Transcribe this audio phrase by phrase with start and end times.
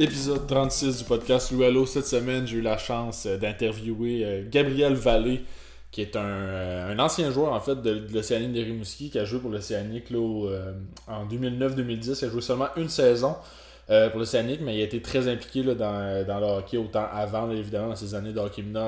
[0.00, 1.84] Épisode 36 du podcast Louello.
[1.84, 5.42] Cette semaine, j'ai eu la chance euh, d'interviewer euh, Gabriel Vallée,
[5.90, 9.26] qui est un, euh, un ancien joueur en fait de, l'Océanique de Rimouski, qui a
[9.26, 10.06] joué pour l'Océanique
[11.06, 12.18] en 2009-2010.
[12.22, 13.36] Il a joué seulement une saison
[13.88, 17.50] pour l'Océanique, mais il a été très impliqué là, dans, dans le hockey, autant avant,
[17.50, 18.40] évidemment, dans ses années de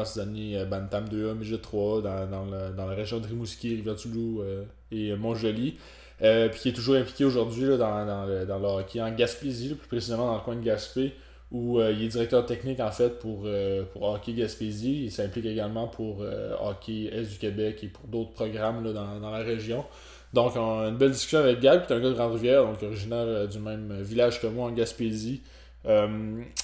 [0.06, 2.26] ses années Bantam 2A, Midget 3 dans,
[2.74, 5.76] dans, la région de Rimouski, euh, et Montjoli.
[6.22, 9.74] Euh, puis qui est toujours impliqué aujourd'hui dans, dans, le, dans le hockey en Gaspésie,
[9.74, 11.12] plus précisément dans le coin de Gaspé,
[11.50, 15.04] où euh, il est directeur technique en fait pour, euh, pour Hockey Gaspésie.
[15.04, 16.24] Il s'implique également pour
[16.60, 19.84] Hockey Est du Québec et pour d'autres programmes là, dans, dans la région.
[20.32, 23.48] Donc on une belle discussion avec Gab, qui est un gars de Grande-Rivière, donc originaire
[23.48, 25.42] du même village que moi en Gaspésie.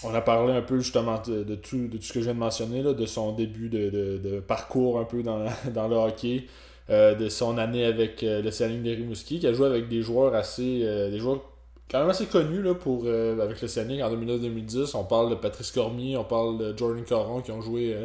[0.04, 2.34] On a parlé un peu justement de, de tout, de tout ce que je viens
[2.34, 5.96] de mentionner, là, de son début de, de- de parcours un peu dans, dans le
[5.96, 6.44] hockey,
[6.90, 10.02] euh, de son année avec euh, le Saline de Rimouski, qui a joué avec des
[10.02, 10.80] joueurs assez.
[10.84, 11.42] euh, des joueurs
[11.90, 14.94] quand même assez connus là, pour, avec le Scénic en 2009-2010.
[14.94, 17.96] On parle de Patrice Cormier, on parle de Jordan Caron qui ont joué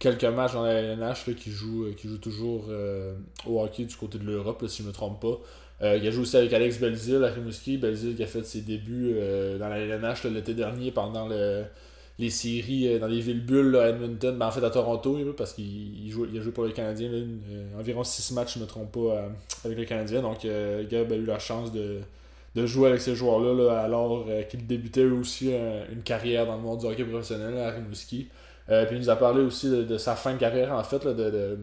[0.00, 2.64] quelques matchs dans la LNH, qui, euh, qui jouent toujours
[3.46, 5.38] au hockey du côté de l'Europe, si je ne me trompe pas.
[5.96, 7.78] Il a joué aussi avec Alex Belzil à Rimouski.
[7.78, 9.14] Belzil qui a fait ses débuts
[9.60, 11.64] dans la LNH l'été dernier pendant le,
[12.20, 15.54] les séries euh, dans les villes bulles à Edmonton, ben, en fait à Toronto, parce
[15.54, 18.92] qu'il il a joué pour les Canadiens, euh, environ 6 matchs, je ne me trompe
[18.92, 19.28] pas, euh,
[19.64, 20.20] avec les Canadiens.
[20.20, 22.00] Donc Gab a eu la chance de,
[22.54, 26.62] de jouer avec ces joueurs-là là, alors qu'ils débutaient eux aussi une carrière dans le
[26.62, 28.28] monde du hockey professionnel à Rimouski.
[28.66, 31.58] Puis il nous a parlé aussi de, sa fin de carrière, en fait, de,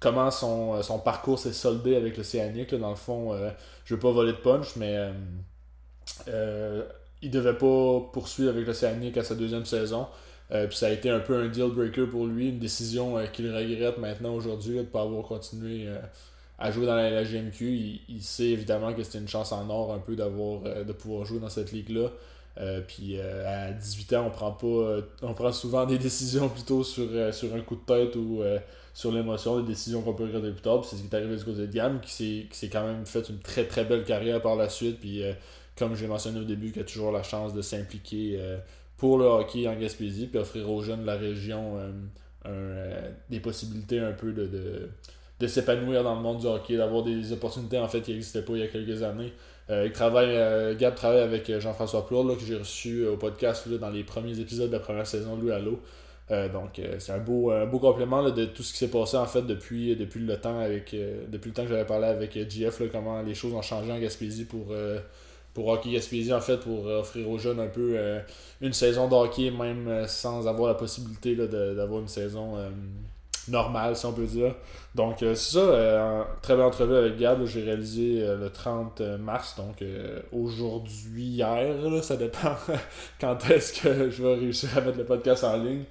[0.00, 2.72] comment son, son parcours s'est soldé avec l'Océanique.
[2.72, 2.78] là.
[2.78, 3.36] Dans le fond,
[3.84, 5.10] je veux pas voler de punch, mais
[7.26, 10.06] il devait pas poursuivre avec l'Océanique à sa deuxième saison.
[10.52, 13.26] Euh, puis ça a été un peu un deal breaker pour lui, une décision euh,
[13.26, 15.98] qu'il regrette maintenant aujourd'hui de ne pas avoir continué euh,
[16.60, 17.64] à jouer dans la LGMQ.
[18.08, 21.40] Il, sait évidemment que c'était une chance en or un peu d'avoir de pouvoir jouer
[21.40, 22.10] dans cette ligue-là.
[22.86, 27.54] Puis à 18 ans, on prend pas on prend souvent des décisions plutôt sur, sur
[27.54, 28.42] un coup de tête ou
[28.94, 30.82] sur l'émotion, des décisions qu'on peut regretter plus tard.
[30.82, 33.40] C'est ce qui est arrivé du côté de Gamme, qui s'est quand même fait une
[33.40, 34.98] très très belle carrière par la suite.
[35.00, 35.22] Puis
[35.76, 38.56] comme j'ai mentionné au début, qui a toujours la chance de s'impliquer euh,
[38.96, 41.90] pour le hockey en Gaspésie, puis offrir aux jeunes de la région euh,
[42.46, 44.88] euh, des possibilités un peu de,
[45.38, 48.54] de, s'épanouir dans le monde du hockey, d'avoir des opportunités en fait qui n'existaient pas
[48.54, 49.32] il y a quelques années.
[49.68, 54.04] Il travaille, Gab travaille avec Jean-François Plourde, que j'ai reçu au podcast là, dans les
[54.04, 55.80] premiers épisodes de la première saison de Louis Allo.
[56.30, 59.42] Donc c'est un beau, un beau complément de tout ce qui s'est passé en fait
[59.42, 60.94] depuis, depuis le temps avec
[61.28, 63.98] depuis le temps que j'avais parlé avec JF, là, comment les choses ont changé en
[63.98, 64.72] Gaspésie pour,
[65.56, 68.20] pour Hockey Gaspésie en fait pour euh, offrir aux jeunes un peu euh,
[68.60, 72.58] une saison de hockey même euh, sans avoir la possibilité d'avoir une saison
[73.48, 74.54] normale si on peut dire.
[74.94, 79.82] Donc c'est ça, très belle entrevue avec Gab, j'ai réalisé le 30 mars, donc
[80.32, 82.56] aujourd'hui, hier, ça dépend
[83.20, 85.84] quand est-ce que je vais réussir à mettre le podcast en ligne.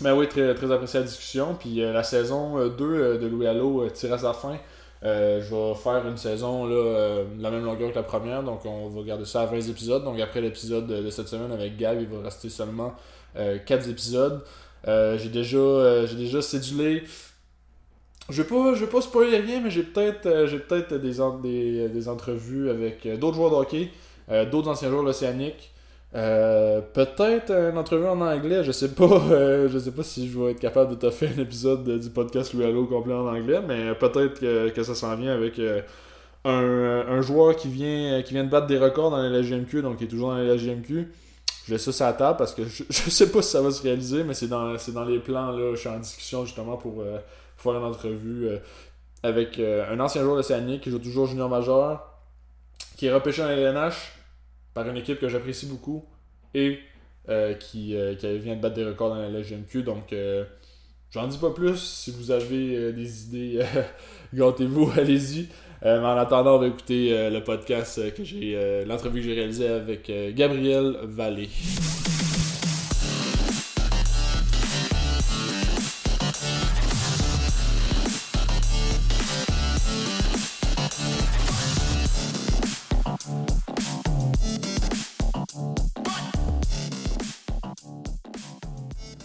[0.00, 1.54] Mais oui, très, très apprécié la discussion.
[1.58, 4.58] Puis la saison euh, 2 euh, de Louis Allo tire à sa fin.
[5.04, 8.64] Euh, je vais faire une saison là, euh, la même longueur que la première, donc
[8.64, 10.04] on va garder ça à 20 épisodes.
[10.04, 12.94] Donc après l'épisode de, cette semaine avec Gab, il va rester seulement
[13.34, 14.44] 4 épisodes.
[14.86, 17.02] Euh, j'ai déjà, j'ai déjà cédulé.
[18.28, 22.08] Je vais pas, vais pas spoiler rien, mais j'ai peut-être, j'ai peut-être des, des, des
[22.08, 23.90] entrevues avec d'autres joueurs de hockey,
[24.50, 25.71] d'autres anciens joueurs de l'Océanique.
[26.14, 30.38] Euh, peut-être une entrevue en anglais, je sais pas, euh, je sais pas si je
[30.38, 33.26] vais être capable de te faire un épisode de- du podcast Louis Allo complet en
[33.26, 35.80] anglais, mais peut-être que, que ça s'en vient avec euh,
[36.44, 39.96] un, un joueur qui vient, qui vient de battre des records dans la LGMQ, donc
[39.98, 41.10] qui est toujours dans la LGMQ.
[41.66, 43.70] Je laisse ça sur la table parce que je, je sais pas si ça va
[43.70, 46.76] se réaliser, mais c'est dans, c'est dans les plans, là, je suis en discussion justement
[46.76, 47.02] pour
[47.56, 48.48] faire une entrevue
[49.22, 52.04] avec un ancien joueur d'Océanique qui joue toujours junior majeur,
[52.98, 54.12] qui est repêché en LNH
[54.74, 56.04] par une équipe que j'apprécie beaucoup
[56.54, 56.78] et
[57.28, 59.82] euh, qui, euh, qui vient de battre des records dans la LGMQ.
[59.82, 60.44] Donc, euh,
[61.10, 61.76] j'en dis pas plus.
[61.76, 63.64] Si vous avez des idées,
[64.34, 65.48] gâtez-vous, allez-y.
[65.84, 70.12] Mais en attendant, on va écouter le podcast que j'ai, l'entrevue que j'ai réalisée avec
[70.34, 71.48] Gabriel Vallée.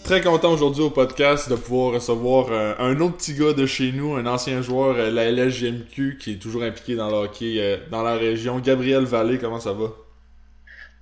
[0.08, 3.92] Très content aujourd'hui au podcast de pouvoir recevoir euh, un autre petit gars de chez
[3.92, 7.76] nous, un ancien joueur euh, la LSGMQ qui est toujours impliqué dans le hockey euh,
[7.90, 8.58] dans la région.
[8.58, 9.92] Gabriel Vallée, comment ça va?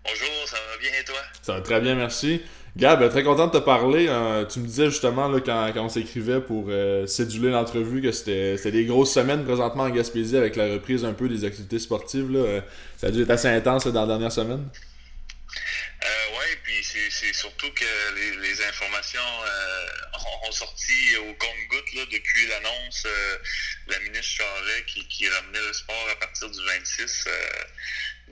[0.03, 1.19] Bonjour, ça va bien et toi?
[1.41, 2.41] Ça va très bien, merci.
[2.76, 4.06] Gab, très content de te parler.
[4.49, 6.67] Tu me disais justement là, quand, quand on s'écrivait pour
[7.06, 11.29] céduler l'entrevue que c'était des grosses semaines présentement en Gaspésie avec la reprise un peu
[11.29, 12.31] des activités sportives.
[12.32, 12.61] Là.
[12.97, 14.64] Ça a dû être assez intense là, dans la dernière semaine.
[16.06, 16.26] Euh,
[16.62, 19.88] puis c'est surtout que les, les informations euh,
[20.49, 23.38] ont, sorti au compte-goutte depuis l'annonce euh,
[23.87, 27.25] de la ministre Charret qui, qui, ramenait le sport à partir du 26.
[27.26, 27.64] Euh,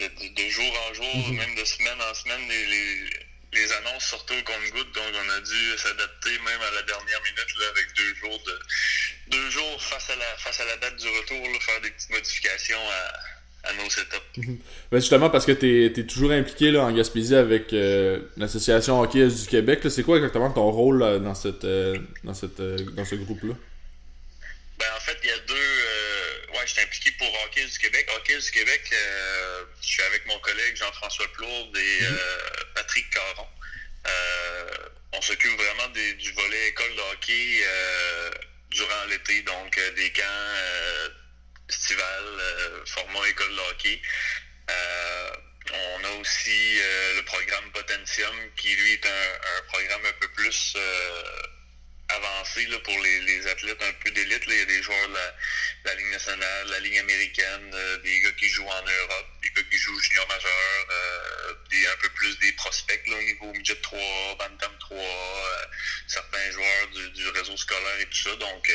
[0.01, 1.37] de, de, jour en jour, mm-hmm.
[1.37, 3.11] même de semaine en semaine, les, les,
[3.53, 7.57] les annonces sortaient au compte-goutte, donc on a dû s'adapter même à la dernière minute
[7.59, 8.59] là, avec deux jours de
[9.29, 12.11] deux jours face à la face à la date du retour, là, faire des petites
[12.11, 13.34] modifications à
[13.65, 13.85] à nos
[14.37, 14.59] mhm.
[14.91, 19.27] ben, justement, parce que tu es, toujours impliqué là, en Gaspésie avec euh, l'Association Hockey
[19.27, 19.81] du Québec.
[19.89, 23.55] C'est quoi exactement ton rôle dans, cette, euh, dans, cette, euh, dans ce groupe-là?
[24.79, 25.55] Ben, en fait, il y a deux.
[25.55, 28.09] ouais, je suis impliqué pour Hockey du Québec.
[28.17, 28.83] Hockey du Québec,
[29.81, 32.19] je suis avec mon collègue Jean-François Plourde et mhm.
[32.75, 33.49] Patrick Caron.
[35.17, 37.65] on s'occupe vraiment du volet école de hockey
[38.71, 41.24] durant l'été, donc des camps
[41.69, 44.01] festival, euh, format école hockey.
[44.71, 45.31] Euh,
[45.73, 50.77] on a aussi euh, le programme Potentium, qui lui est un, programme un peu plus
[52.17, 54.43] avancé là, pour les, athlètes un peu d'élite.
[54.47, 55.15] Il y a des joueurs de
[55.85, 59.79] la, Ligue nationale, la Ligue américaine, des gars qui jouent en Europe, des gars qui
[59.79, 60.87] jouent junior majeur,
[61.71, 63.99] des, un peu plus des prospects au niveau midget 3,
[64.39, 64.99] Bantam 3,
[66.07, 68.37] certains joueurs du, réseau scolaire et tout ça.
[68.37, 68.73] Donc,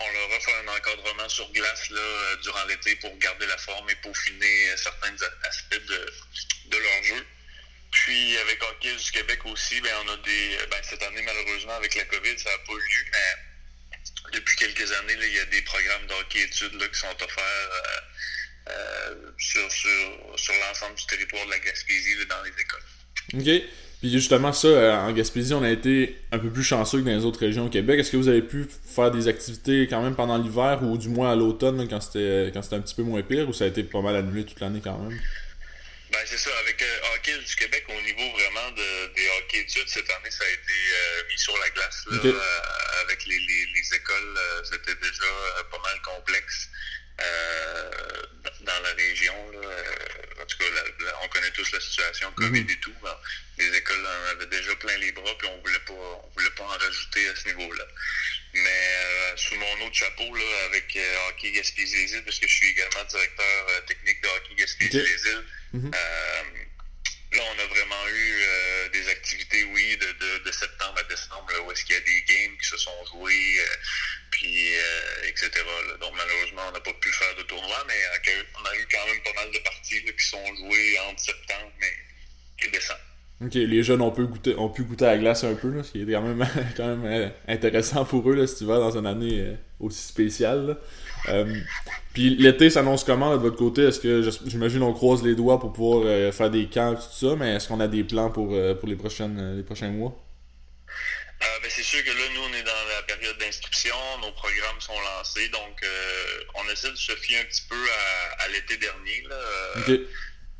[0.00, 3.88] on leur offre un encadrement sur glace là, euh, durant l'été pour garder la forme
[3.90, 5.14] et peaufiner euh, certains
[5.44, 7.26] aspects de leur jeu.
[7.90, 10.58] Puis avec Hockey du Québec aussi, ben, on a des.
[10.70, 14.92] Ben, cette année, malheureusement, avec la COVID, ça n'a pas eu lieu, mais depuis quelques
[14.92, 17.70] années, là, il y a des programmes d'hockey études là, qui sont offerts
[18.68, 19.90] euh, sur, sur,
[20.36, 22.82] sur l'ensemble du territoire de la Gaspésie dans les écoles.
[23.34, 23.70] OK.
[24.00, 27.16] Puis justement, ça, euh, en Gaspésie, on a été un peu plus chanceux que dans
[27.16, 27.98] les autres régions au Québec.
[27.98, 31.32] Est-ce que vous avez pu faire des activités quand même pendant l'hiver ou du moins
[31.32, 33.82] à l'automne quand c'était quand c'était un petit peu moins pire ou ça a été
[33.82, 35.18] pas mal annulé toute l'année quand même?
[36.16, 39.86] Ben c'est ça, avec euh, Hockey du Québec, au niveau vraiment de, des hockey études,
[39.86, 42.06] cette année, ça a été euh, mis sur la glace.
[42.10, 42.32] Là,
[43.02, 45.26] avec les, les, les écoles, c'était déjà
[45.70, 46.70] pas mal complexe.
[47.18, 49.50] dans la région.
[49.52, 49.68] Là,
[50.40, 50.64] en tout cas,
[51.22, 52.70] on connaît tous la situation COVID mhm.
[52.70, 52.94] et tout.
[53.58, 56.64] les écoles en avaient déjà plein les bras, puis on voulait pas, on voulait pas
[56.64, 57.84] en rajouter à ce niveau-là.
[58.62, 62.48] Mais euh, sous mon autre chapeau, là, avec euh, Hockey Gaspésie les îles, parce que
[62.48, 65.90] je suis également directeur euh, technique de Hockey Gaspésie les îles, mhm.
[65.90, 71.84] là, on a vraiment eu des activités, oui, de, de, septembre à décembre, où est-ce
[71.84, 73.60] qu'il y a des games qui se sont joués
[74.36, 75.50] puis euh, etc.
[76.00, 77.94] Donc malheureusement, on n'a pas pu faire de tournoi, mais
[78.60, 81.72] on a eu quand même pas mal de parties qui sont jouées entre septembre
[82.62, 83.00] et décembre.
[83.44, 85.82] Ok, les jeunes ont pu goûter, ont pu goûter à la glace un peu, là,
[85.82, 86.46] ce qui est quand même,
[86.76, 90.02] quand même euh, intéressant pour eux là, si tu vas dans une année euh, aussi
[90.02, 90.78] spéciale.
[92.14, 93.82] puis l'été s'annonce comment de votre côté?
[93.82, 97.36] Est-ce que j'imagine on croise les doigts pour pouvoir faire des camps et tout ça,
[97.36, 100.16] mais est-ce qu'on a des plans pour, pour les, prochaines, les prochains mois?
[101.42, 104.80] Euh, ben, c'est sûr que là, nous, on est dans la période d'inscription, nos programmes
[104.80, 107.76] sont lancés, donc euh, on essaie de se fier un petit peu
[108.38, 109.22] à, l'été dernier.
[109.28, 109.36] Là.
[109.88, 110.06] Euh,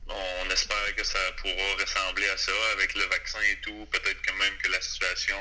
[0.09, 3.87] on espère que ça pourra ressembler à ça avec le vaccin et tout.
[3.93, 5.37] Peut-être que même que la situation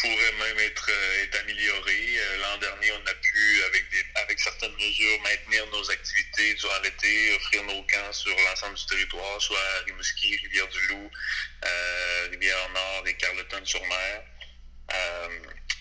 [0.00, 0.90] pourrait même être,
[1.22, 2.20] être améliorée.
[2.40, 7.34] L'an dernier, on a pu, avec, des, avec certaines mesures, maintenir nos activités durant l'été,
[7.36, 11.10] offrir nos camps sur l'ensemble du territoire, soit à Rimouski, Rivière-du-Loup,
[12.30, 14.22] Rivière-Nord et Carleton-sur-Mer.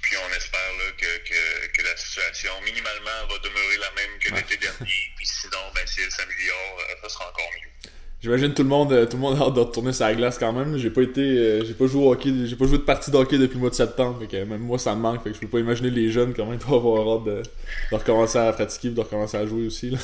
[0.07, 4.33] Euh, puis on espère là, que, que, la situation minimalement va demeurer la même que
[4.33, 5.11] l'été dernier.
[5.15, 7.91] Puis sinon, ben, si elle s'améliore, euh, ça sera encore mieux.
[8.19, 10.37] J'imagine tout le monde euh, tout le monde a hâte de retourner sur la glace
[10.39, 10.77] quand même.
[10.77, 13.37] J'ai pas été j'ai pas joué au hockey, j'ai pas joué de partie de hockey
[13.37, 15.41] depuis le mois de septembre, fait que même moi ça me manque, fait que je
[15.41, 17.43] peux pas imaginer les jeunes comment ils doivent avoir hâte de,
[17.91, 19.99] de recommencer à pratiquer, de recommencer à jouer aussi là.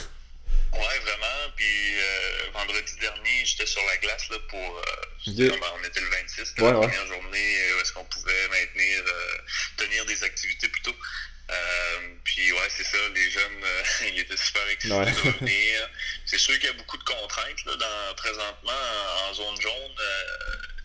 [0.73, 1.65] Ouais, vraiment, puis
[2.53, 4.83] vendredi dernier, j'étais sur la glace là pour
[5.27, 9.37] on était le 26, c'était la première journée où est-ce qu'on pouvait maintenir, euh,
[9.77, 10.95] tenir des activités plutôt.
[11.49, 13.83] Euh, puis ouais, c'est ça, les jeunes, euh,
[14.13, 15.89] ils étaient super excités de revenir.
[16.25, 18.71] C'est sûr qu'il y a beaucoup de contraintes là, dans, présentement
[19.29, 19.95] en, zone jaune.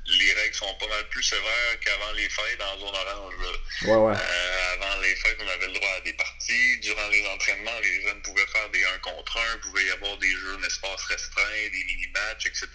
[0.07, 3.35] les règles sont pas mal plus sévères qu'avant les fêtes en zone orange.
[3.83, 4.17] Ouais, ouais.
[4.73, 6.81] avant les fêtes, on avait le droit à des parties.
[6.81, 10.17] Durant les entraînements, les jeunes pouvaient faire des 1 contre 1, il pouvait y avoir
[10.19, 12.67] des jeux en espace restreint, des mini-matchs, etc.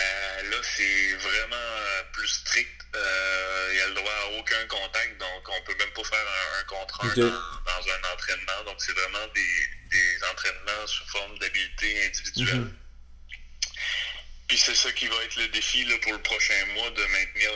[0.00, 2.86] Euh, là, c'est vraiment euh, plus strict.
[2.94, 6.18] Euh, il y a le droit à aucun contact, donc on peut même pas faire
[6.18, 8.64] un, un contre un dans, un entraînement.
[8.64, 12.60] Donc, c'est vraiment des, des, entraînements sous forme d'habileté individuelle.
[12.60, 12.76] Mhm.
[14.48, 17.50] Puis c'est ça qui va être le défi là, pour le prochain mois, de maintenir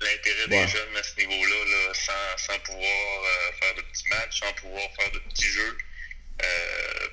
[0.00, 3.24] l'intérêt des jeunes à ce niveau-là, là, sans, sans pouvoir
[3.60, 5.78] faire de petits matchs, sans pouvoir faire de petits jeux,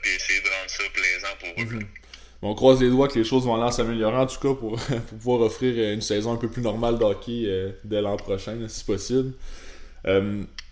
[0.02, 1.66] puis essayer de rendre ça plaisant pour eux.
[1.66, 1.99] Mhm.
[2.42, 4.80] On croise les doigts que les choses vont aller en s'améliorant, en tout cas, pour,
[5.10, 9.34] pouvoir offrir une saison un peu plus normale d'hockey dès l'an prochain, si possible.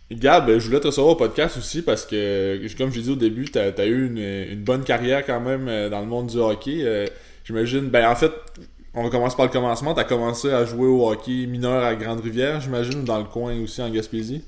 [0.10, 3.16] Gab, je voulais te recevoir au podcast aussi parce que, comme je l'ai dit au
[3.16, 7.10] début, tu as, eu une, bonne carrière quand même dans le monde du hockey.
[7.48, 8.32] J'imagine, ben en fait,
[8.94, 9.94] on va commencer par le commencement.
[9.94, 13.56] Tu as commencé à jouer au hockey mineur à Grande-Rivière, j'imagine, ou dans le coin
[13.62, 14.44] aussi en Gaspésie?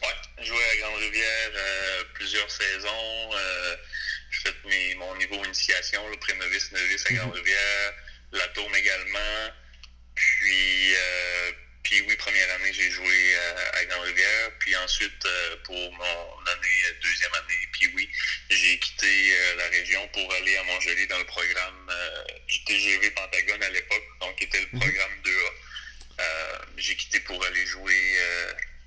[0.00, 2.88] Oui, joué à Grande-Rivière euh, plusieurs saisons.
[3.32, 3.74] Euh,
[4.30, 7.18] j'ai fait mon niveau initiation, le pré-novice, novice à mhm.
[7.18, 7.94] Grande-Rivière,
[8.32, 9.52] la tourne également.
[10.14, 11.52] Puis, euh,
[11.82, 14.50] puis oui, première année, j'ai joué à, à Grande-Rivière.
[14.60, 18.08] Puis ensuite, euh, pour mon année, deuxième année, puis oui,
[18.50, 23.10] j'ai quitté euh, la région pour aller à Montjoli dans le programme euh, du TGV
[23.10, 24.80] Pentagone à l'époque, donc qui était le mhm.
[24.80, 26.60] programme 2A.
[26.76, 28.18] j'ai quitté pour aller jouer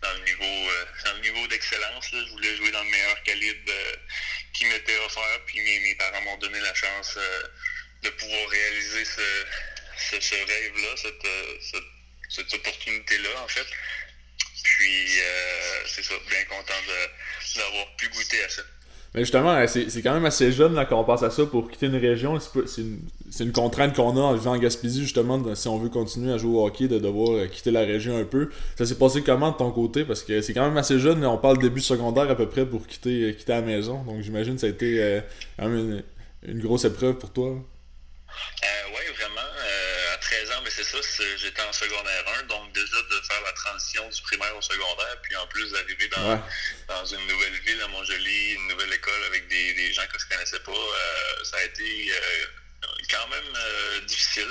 [0.01, 0.71] dans le niveau
[1.05, 2.09] dans le niveau d'excellence.
[2.11, 3.71] Je voulais jouer dans le meilleur calibre
[4.53, 5.39] qui m'était offert.
[5.45, 7.17] Puis mes, parents m'ont donné la chance
[8.03, 11.27] de pouvoir réaliser ce, ce, rêve-là, cette,
[11.61, 11.83] cette
[12.29, 13.65] cette opportunité-là, en fait.
[14.63, 16.73] Puis, euh, c'est ça, bien content
[17.55, 18.61] d'avoir pu goûter à ça.
[19.13, 21.87] Mais justement, c'est quand même assez jeune là, quand on passe à ça pour quitter
[21.87, 22.39] une région.
[22.39, 22.99] C'est une,
[23.39, 26.57] une, contrainte qu'on a en vivant en Gaspésie, justement, si on veut continuer à jouer
[26.57, 28.49] au hockey, de devoir euh, quitter la région un peu.
[28.77, 30.05] Ça s'est passé comment de ton côté?
[30.05, 32.85] Parce que c'est quand même assez jeune, on parle début secondaire à peu près pour
[32.87, 34.03] quitter, quitter la maison.
[34.03, 35.21] Donc j'imagine que ça a été euh,
[35.57, 36.03] quand même
[36.43, 37.49] une, grosse épreuve pour toi.
[37.49, 39.41] oui, vraiment
[40.63, 40.97] mais c'est ça,
[41.37, 45.35] j'étais en secondaire 1, donc déjà de faire la transition du primaire au secondaire, puis
[45.35, 46.43] en plus d'arriver dans,
[46.87, 50.59] dans une nouvelle ville à Montjoli, une nouvelle école avec des, gens que je connaissais
[50.59, 52.45] pas, euh, ça a été euh,
[53.09, 54.47] quand même euh, difficile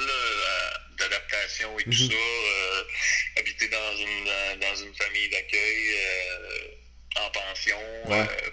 [0.99, 2.11] d'adaptation et tout mhm.
[2.11, 3.41] ça.
[3.41, 5.97] habiter dans une, dans une famille d'accueil
[7.17, 7.79] en pension.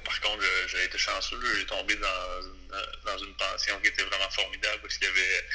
[0.05, 2.63] par contre, j'ai été chanceux, j'ai tombé dans
[3.05, 5.45] dans une pension qui était vraiment formidable parce qu'il y avait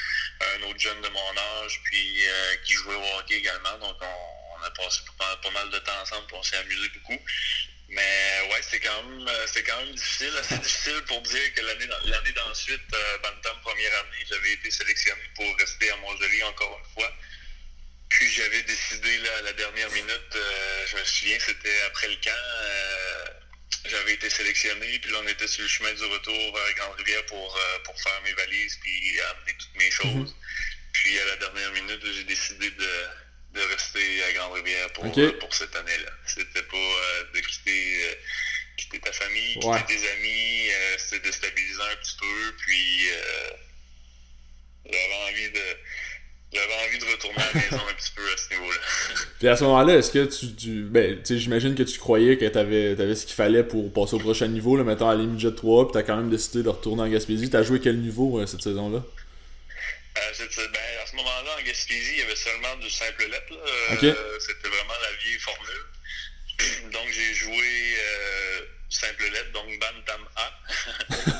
[0.55, 3.77] un autre jeune de mon âge puis euh, qui jouait au hockey également.
[3.79, 7.21] Donc on, a passé pas, mal de temps ensemble, pour on s'est amusé beaucoup.
[7.89, 11.87] Mais ouais, c'était quand même c'est quand même difficile, assez difficile pour dire que l'année
[12.05, 16.93] l'année d'ensuite, euh, Bantam première année, j'avais été sélectionné pour rester à Montjoly encore une
[16.93, 17.11] fois.
[18.09, 22.15] Puis j'avais décidé là, à la dernière minute, euh, je me souviens, c'était après le
[22.15, 23.39] camp
[23.85, 27.55] j'avais été sélectionné, puis là, on était sur le chemin du retour vers Grande-Rivière pour,
[27.55, 29.91] euh, pour faire mes valises, puis amener toutes mes mhm.
[29.91, 30.35] choses.
[30.91, 32.89] Puis à la dernière minute, j'ai décidé de,
[33.53, 36.11] de, rester à Grande-Rivière pour, euh, pour cette année-là.
[36.25, 38.17] C'était pas euh, de quitter,
[38.77, 43.09] quitter ta famille, quitter tes amis, c'était de stabiliser un petit peu, puis
[44.85, 45.77] j'avais envie de
[46.51, 48.79] j'avais envie de retourner à la maison un petit peu à ce niveau-là.
[49.39, 52.37] Puis à ce moment-là, est-ce que tu, tu ben, tu sais, j'imagine que tu croyais
[52.37, 55.53] que t'avais avais ce qu'il fallait pour passer au prochain niveau, là, mettons à l'Imidget
[55.53, 57.51] 3, puis t'as quand même décidé de retourner en Gaspésie.
[57.51, 58.97] T'as joué quel niveau euh, cette saison-là?
[60.17, 60.78] Euh, ben,
[61.19, 63.53] moment-là, en Gaspésie, il y avait seulement du simple lettre.
[63.53, 65.85] Euh, C'était vraiment la vieille formule.
[66.91, 70.59] donc j'ai joué euh, simple lettre, donc Bantam A.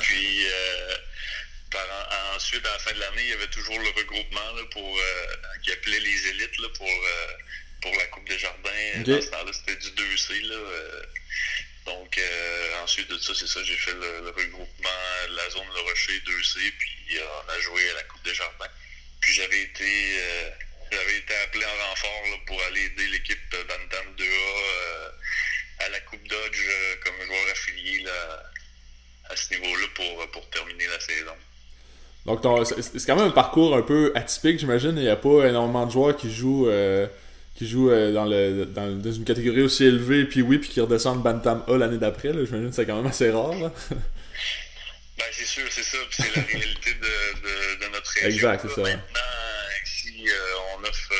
[0.00, 0.94] puis euh,
[2.34, 4.98] ensuite, à la fin de l'année, il y avait toujours le regroupement là, pour
[5.62, 6.88] qui appelait les élites là, pour,
[7.82, 9.02] pour la Coupe des Jardins.
[9.04, 10.42] Dans ce temps-là, c'était du 2C.
[10.42, 11.02] Là, euh.
[11.86, 12.20] donc
[12.82, 14.88] ensuite de ça, c'est ça, j'ai fait le, regroupement,
[15.30, 18.70] la zone Le Rocher 2C, puis on a joué à la Coupe des Jardins.
[19.20, 19.86] Puis j'avais été
[20.90, 26.26] j'avais été appelé en renfort là, pour aller aider l'équipe Bantam 2A à la Coupe
[26.28, 26.60] Dodge
[27.04, 28.42] comme joueur affilié là,
[29.30, 31.36] à ce niveau-là pour, pour terminer la saison.
[32.26, 34.92] Donc c'est quand même un parcours un peu atypique, j'imagine.
[34.96, 37.06] Il n'y a pas énormément de joueurs qui jouent, euh,
[37.54, 41.22] qui jouent euh, dans, le, dans, une catégorie aussi élevée, puis oui, puis qui redescendent
[41.22, 42.32] Bantam A l'année d'après.
[42.32, 43.54] J'imagine que c'est quand même assez rare.
[45.20, 45.98] Ben, c'est sûr, c'est ça.
[46.10, 48.30] C'est la réalité de, de, notre région.
[48.30, 48.82] Exact, c'est ça.
[48.82, 49.20] Maintenant,
[49.84, 51.14] si euh, on offre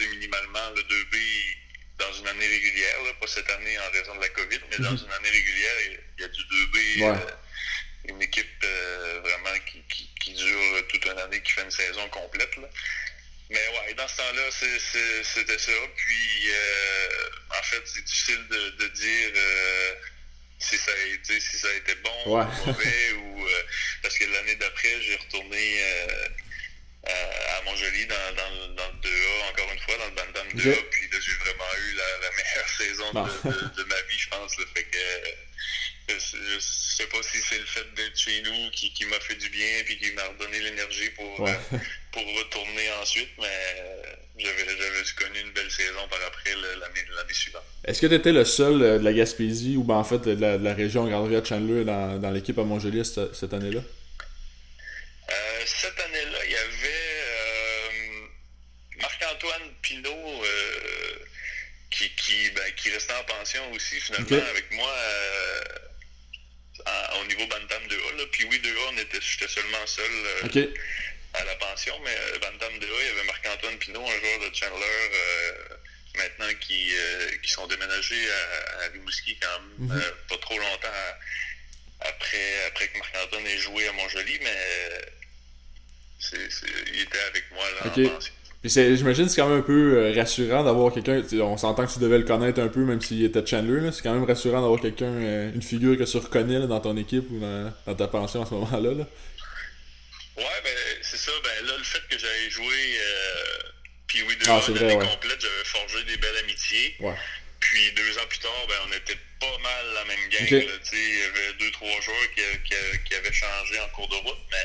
[0.00, 1.16] minimalement le 2B
[1.98, 5.04] dans une année régulière, pas cette année en raison de la COVID, mais dans mhm.
[5.06, 5.74] une année régulière,
[6.18, 7.20] il y a du 2B.
[8.08, 8.66] une équipe
[9.22, 12.56] vraiment qui, qui, qui dure toute une année, qui fait une saison complète.
[12.56, 12.68] Là.
[13.48, 15.72] Mais ouais, dans ce temps-là, c'était ça.
[15.96, 19.94] Puis, euh, en fait, c'est difficile de, de dire euh,
[20.58, 23.12] si, ça a été, si ça a été bon ou mauvais.
[23.12, 23.62] ou, euh,
[24.02, 25.82] parce que l'année d'après, j'ai retourné
[27.04, 30.84] à Montjoli dans, dans, dans, le 2A, encore une fois, dans le Bandam 2A.
[30.90, 34.28] Puis là, j'ai vraiment eu la, la meilleure saison de, de, de, ma vie, je
[34.28, 34.58] pense.
[34.58, 34.98] Là, fait que
[36.08, 39.48] je sais pas si c'est le fait d'être chez nous qui, qui m'a fait du
[39.50, 41.52] bien puis qui m'a redonné l'énergie pour, euh,
[42.12, 47.62] pour retourner ensuite, mais euh, j'avais, connu une belle saison par après l'année, suivante.
[47.84, 50.40] Est-ce que tu étais le seul euh, de la Gaspésie ou ben, en fait de
[50.40, 53.80] la, de la région Grande-Rivière-Chandler dans, dans l'équipe à Montjoli cette, année-là?
[55.64, 56.96] cette année-là, il y avait
[59.00, 60.42] Marc-Antoine Pinault
[61.90, 64.92] qui, qui, ben, qui restait en pension aussi, finalement, avec moi
[67.20, 68.26] au niveau Bantam 2A.
[68.30, 70.72] Puis oui, 2A, j'étais seulement seul
[71.36, 75.10] à la pension, mais Bantam 2A, il y avait Marc-Antoine Pinault, un joueur de Chandler
[76.16, 79.96] maintenant qui, euh, qui sont déménagés à, à Rimouski quand même, mhm.
[79.96, 80.88] euh, pas trop longtemps
[82.00, 84.56] après, après que Marc-Antoine ait joué à Montjoli, mais
[86.32, 88.32] il était avec moi là, en pension.
[88.64, 92.00] J'imagine que c'est quand même un peu euh, rassurant d'avoir quelqu'un, on s'entend que tu
[92.00, 95.52] devais le connaître un peu même s'il était Chandler, c'est quand même rassurant d'avoir quelqu'un,
[95.54, 98.92] une figure que tu reconnais dans ton équipe ou dans, ta pension à ce moment-là.
[98.92, 99.06] Là.
[100.36, 102.98] Ouais, ben c'est ça, ben là le fait que j'avais joué
[104.06, 106.96] puis oui, deux ah, ans complète, j'avais forgé des belles amitiés.
[107.58, 110.46] Puis deux ans plus tard, ben, on était pas mal la même gang.
[110.48, 112.42] Il y avait deux, trois joueurs qui,
[113.04, 114.64] qui, avaient changé en cours de route, mais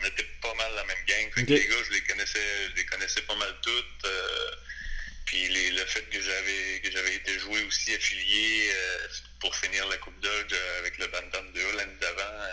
[0.00, 1.32] on était pas mal la même gang.
[1.34, 4.04] Fait les gars, je les connaissais, je les connaissais pas mal toutes.
[4.04, 4.50] Euh,
[5.24, 9.08] puis les, le fait que j'avais que j'avais été joué aussi affilié euh,
[9.40, 12.44] pour finir la Coupe Dodge euh, avec le Bantam de l'année d'avant,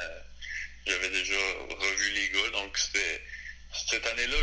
[0.86, 3.22] j'avais déjà revu les gars, donc c'était
[3.90, 4.38] cette année-là,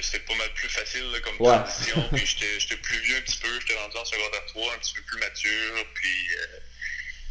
[0.00, 2.08] c'était pas mal plus facile comme transition.
[2.12, 5.02] puis j'étais plus vieux un petit peu, j'étais rendu en secondaire 3, un petit peu
[5.02, 5.86] plus mature.
[5.94, 6.46] Puis, euh,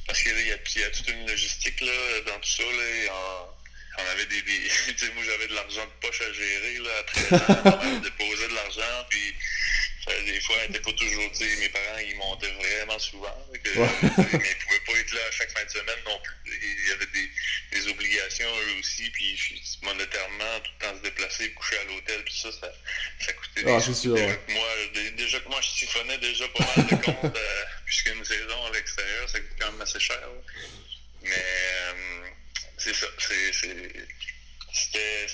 [0.06, 2.64] parce qu'il y, y, a toute une logistique là, dans tout ça.
[2.64, 3.56] Là,
[3.98, 4.42] on avait des.
[4.42, 4.60] des
[5.16, 6.78] moi, j'avais de l'argent de poche à gérer.
[6.80, 9.06] Là, après, on déposait de l'argent.
[9.10, 9.36] Puis
[10.06, 13.48] des fois, elle n'était pas toujours, tu sais, mes parents, ils montaient vraiment souvent.
[13.64, 13.88] Que, mais
[14.22, 16.36] ils ne pouvaient pas être là à chaque fin de semaine non plus.
[16.46, 17.30] Il y avait des,
[17.72, 19.36] des obligations, eux aussi, puis
[19.82, 22.72] monétairement, tout le temps se déplacer, coucher à l'hôtel, puis ça, ça,
[23.20, 24.68] ça coûtait ah, des sûr, déjà, que moi,
[25.18, 29.30] déjà que moi, je siphonnais déjà pas mal de comptes, euh, puisqu'une saison à l'extérieur,
[29.30, 30.20] ça coûte quand même assez cher.
[31.24, 32.28] Mais euh,
[32.78, 33.52] c'est ça, c'est
[34.76, 35.28] c'était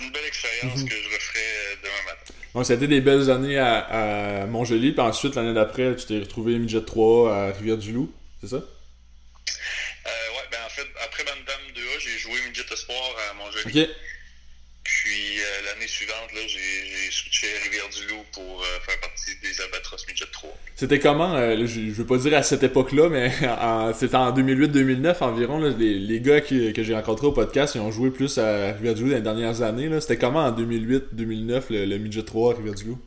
[0.00, 0.88] une belle expérience mhm.
[0.88, 2.34] que je referais euh, demain matin.
[2.54, 6.06] Donc, ça a été des belles années à, à Montjoli, puis ensuite, l'année d'après, tu
[6.06, 8.56] t'es retrouvé midget 3 à Rivière-du-Loup, c'est ça?
[8.56, 12.98] Euh, ouais, ben en fait, après Bantam 2A, j'ai joué midget espoir
[13.30, 13.82] à Montjoli.
[13.82, 13.88] OK.
[15.48, 20.50] Euh, l'année suivante, j'ai switché à Rivière-du-Loup pour euh, faire partie des Albatros Midget 3.
[20.74, 23.30] C'était comment, euh, je, ne veux pas dire à cette époque-là, mais
[23.94, 28.10] c'était en 2008-2009 environ, les, les, gars que j'ai rencontrés au podcast, ils ont joué
[28.10, 30.00] plus à Rivière-du-Loup dans les dernières années.
[30.00, 32.98] C'était comment en 2008-2009 le, le, Midget 3 à Rivière-du-Loup?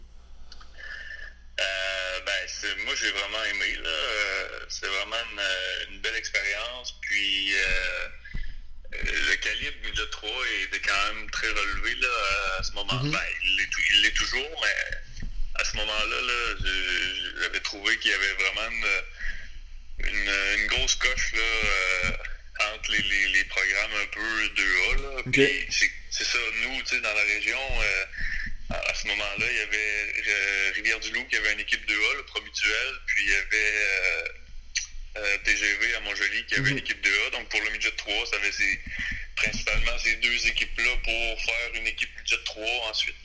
[1.57, 3.77] ben, moi j'ai vraiment aimé.
[4.69, 6.95] C'est vraiment une, une, belle expérience.
[7.01, 7.53] Puis
[9.03, 10.29] le calibre Midget 3
[10.65, 12.07] était quand même très relevé là,
[12.59, 13.03] à ce moment-là.
[13.03, 13.11] Mhm.
[13.11, 16.55] Ben, il l'est toujours, mais à ce moment-là, là,
[17.41, 18.69] j'avais trouvé qu'il y avait vraiment
[20.03, 25.57] une, une, grosse coche là, euh, entre les, les, les, programmes un peu 2A.
[26.11, 28.05] C'est ça, nous, dans la région, euh,
[28.69, 32.93] à, ce moment-là, il y avait euh, Rivière-du-Loup qui avait une équipe 2A, le Promutuel,
[33.07, 34.31] puis il y avait
[35.43, 36.83] TGV à Montjoli qui avait une mhm.
[36.83, 37.31] équipe 2A.
[37.31, 38.51] Donc pour le midget 3, ça avait
[39.35, 43.15] principalement ces deux équipes-là pour faire une équipe midget 3 ensuite.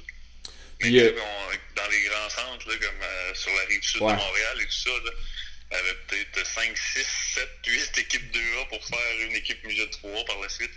[0.82, 4.72] Mais dans les grands centres, comme euh, sur la rive sud de Montréal et tout
[4.72, 4.90] ça,
[5.70, 9.88] il y avait peut-être 5, 6, 7, 8 équipes 2A pour faire une équipe midget
[9.90, 10.70] 3 par la suite.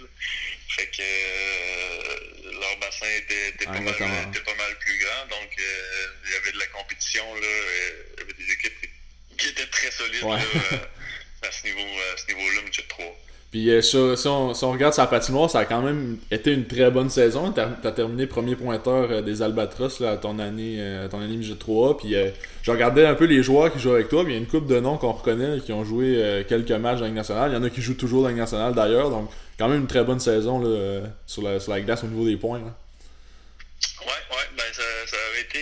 [0.69, 5.27] Fait que euh, leur bassin était, était, pas mal, était, pas mal, plus grand.
[5.27, 7.35] Donc il y avait de la compétition.
[7.35, 8.89] Là, il y avait des équipes
[9.37, 10.23] qui étaient très solides.
[10.23, 10.39] Là,
[11.47, 12.68] à ce niveau-là, niveau 3.
[13.51, 17.09] Puis euh, si, on, regarde sa patinoire, ça a quand même été une très bonne
[17.09, 17.51] saison.
[17.51, 21.39] Tu as, terminé premier pointeur euh, des Albatros là, à ton année, euh, ton année
[21.57, 22.13] 3 Puis
[22.61, 24.23] je regardais un peu les joueurs qui jouent avec toi.
[24.27, 27.05] il y a une coupe de noms qu'on reconnaît qui ont joué quelques matchs dans
[27.05, 27.51] la nationale.
[27.51, 29.09] Il y en a qui jouent toujours dans la nationale d'ailleurs.
[29.09, 32.25] Donc quand même une très bonne saison là, sur, la, sur la glace au niveau
[32.25, 32.59] des points.
[32.59, 32.73] Là.
[34.01, 35.59] Ouais, ouais, ben ça, ça avait été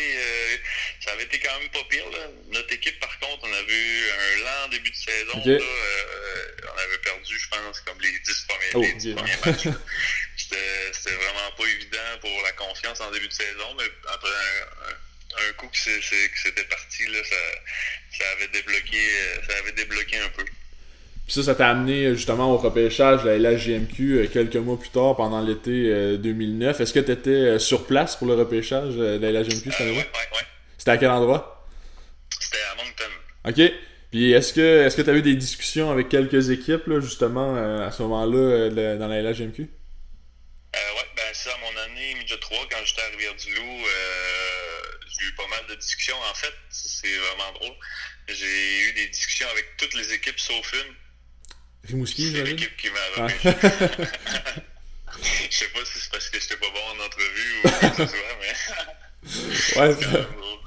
[1.08, 2.04] ça avait été quand même pas pire.
[2.12, 2.28] Là.
[2.52, 5.38] Notre équipe, par contre, on avait eu un lent début de saison.
[5.38, 6.17] Là, euh,
[7.28, 9.78] perdu, je pense, comme les 10 premiers, oh, les 10 premiers matchs.
[10.38, 15.54] C'était vraiment pas évident pour la confiance en début de saison, mais après un, un,
[15.54, 17.36] coup que c'était parti, là, ça,
[18.18, 18.98] ça, avait débloqué,
[19.48, 20.44] ça avait débloqué un peu.
[20.44, 24.90] Puis ça, ça t'a amené justement au repêchage de la LHJMQ euh, quelques mois plus
[24.90, 26.80] tard, pendant l'été 2009.
[26.80, 30.04] Euh, Est-ce que tu étais sur place pour le repêchage de la LHJMQ cette année-là?
[30.04, 30.40] Oui, oui,
[30.78, 31.68] c'était à quel endroit?
[32.40, 33.12] C'était à Moncton.
[33.50, 33.74] OK.
[34.18, 37.56] Puis est-ce que est-ce que tu as eu des discussions avec quelques équipes là, justement
[37.56, 39.62] euh, à ce moment-là euh, dans la LHMQ?
[39.62, 45.28] Euh, ouais, ben ça, à mon année midget 3, quand j'étais à Rivière-du-Loup, euh, j'ai
[45.28, 46.16] eu pas mal de discussions.
[46.32, 47.76] En fait, c'est vraiment drôle.
[48.28, 50.96] J'ai eu des discussions avec toutes les équipes sauf une.
[51.88, 53.50] Rimouski, C'est l'équipe qui m'a repêché.
[55.52, 57.96] Je sais pas si c'est parce que j'étais pas bon en entrevue ou quoi que
[57.98, 59.80] ce soit, mais.
[59.80, 60.28] ouais,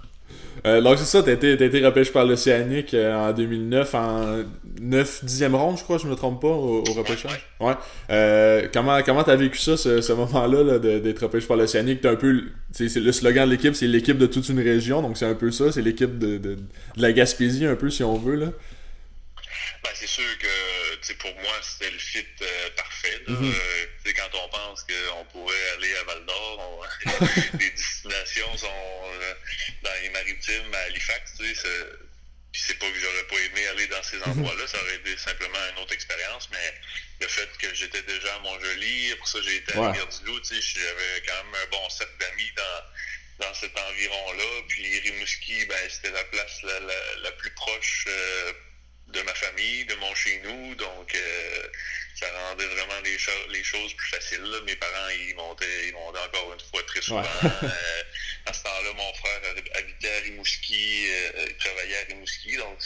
[0.67, 4.45] euh, donc c'est ça, t'as été, été repêché par l'Océanique euh, en 2009 en
[4.81, 7.49] 9 10e ronde, je crois, je me trompe pas, au, au repêchage.
[7.61, 7.75] Ouais.
[8.11, 12.05] Euh, comment comment t'as vécu ça, ce, ce moment-là, là, d'être repêché par l'Océanique?
[12.05, 12.43] Un peu,
[12.73, 15.51] c'est le slogan de l'équipe, c'est l'équipe de toute une région, donc c'est un peu
[15.51, 16.59] ça, c'est l'équipe de, de, de,
[16.97, 18.47] la Gaspésie un peu, si on veut, là.
[19.83, 20.47] Ben, c'est sûr que
[21.19, 22.27] pour moi, c'était le fit
[22.77, 23.23] parfait.
[23.27, 23.35] Là.
[23.35, 24.15] Mm -hmm.
[24.17, 26.87] quand on pense qu'on pourrait aller à Val d'Or,
[27.61, 28.81] les destinations sont
[29.83, 31.33] dans les maritimes, à Halifax.
[32.53, 34.31] Puis c'est pas que j'aurais pas aimé aller dans ces mhm.
[34.33, 36.75] endroits-là, ça aurait été simplement une autre expérience, mais
[37.21, 41.45] le fait que j'étais déjà à Montjoli, pour ça j'ai été à Rivière-du-Loup, j'avais quand
[41.45, 44.63] même un bon set d'amis dans, dans cet environ-là.
[44.69, 48.53] Puis Rimouski, ben, c'était la place la, la, la plus proche euh,
[49.13, 50.75] de ma famille, de mon chez nous.
[50.75, 51.69] Donc, euh,
[52.15, 54.43] ça rendait vraiment les, cho les, choses plus faciles.
[54.43, 54.61] Là.
[54.63, 57.23] Mes parents, ils montaient, ils montaient encore une fois très souvent.
[57.23, 57.51] Ouais.
[57.65, 58.03] euh,
[58.47, 59.41] à ce temps-là, mon frère
[59.75, 62.57] habitait à Rimouski, euh, il travaillait à Rimouski.
[62.57, 62.79] Donc,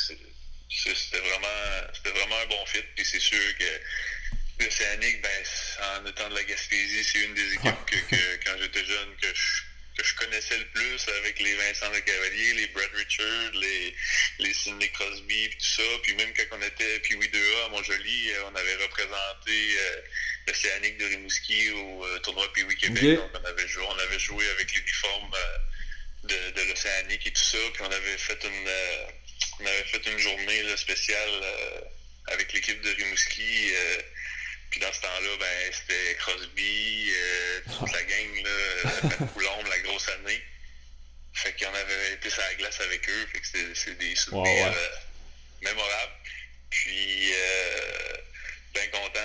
[0.68, 2.82] c'était vraiment, c'était vraiment un bon fit.
[2.94, 5.44] Puis c'est sûr que l'Océanique, ben,
[5.98, 9.28] en étant de la Gaspésie, c'est une des équipes que, que quand j'étais jeune, que
[9.34, 9.62] je
[9.96, 13.94] que je connaissais le plus avec les Vincent Le Cavalier, les Brad Richard, les,
[14.40, 15.82] les Sidney Crosby, tout ça.
[16.02, 20.00] Puis même quand on était puis oui 2A à Montjoli, euh, on avait représenté euh,
[20.48, 23.02] l'Océanique de Rimouski au euh, tournoi puis oui Québec.
[23.02, 23.16] Okay.
[23.16, 25.58] Donc on avait joué, on avait joué avec l'uniforme euh,
[26.24, 27.58] de, de l'Océanique et tout ça.
[27.72, 28.68] Puis on avait fait une
[29.60, 31.44] on avait fait une journée là, spéciale
[32.26, 33.70] avec l'équipe de Rimouski.
[34.74, 39.78] Puis dans ce temps-là, ben, c'était Crosby, euh, toute la gang, là, Pat Coulombe, la
[39.88, 40.42] grosse année.
[41.32, 43.26] Fait qu'on avait été sur la glace avec eux.
[43.32, 44.64] Fait que c'est des souvenirs wow, ouais.
[44.64, 46.12] euh, mémorables.
[46.70, 48.16] Puis, euh,
[48.74, 49.20] bien content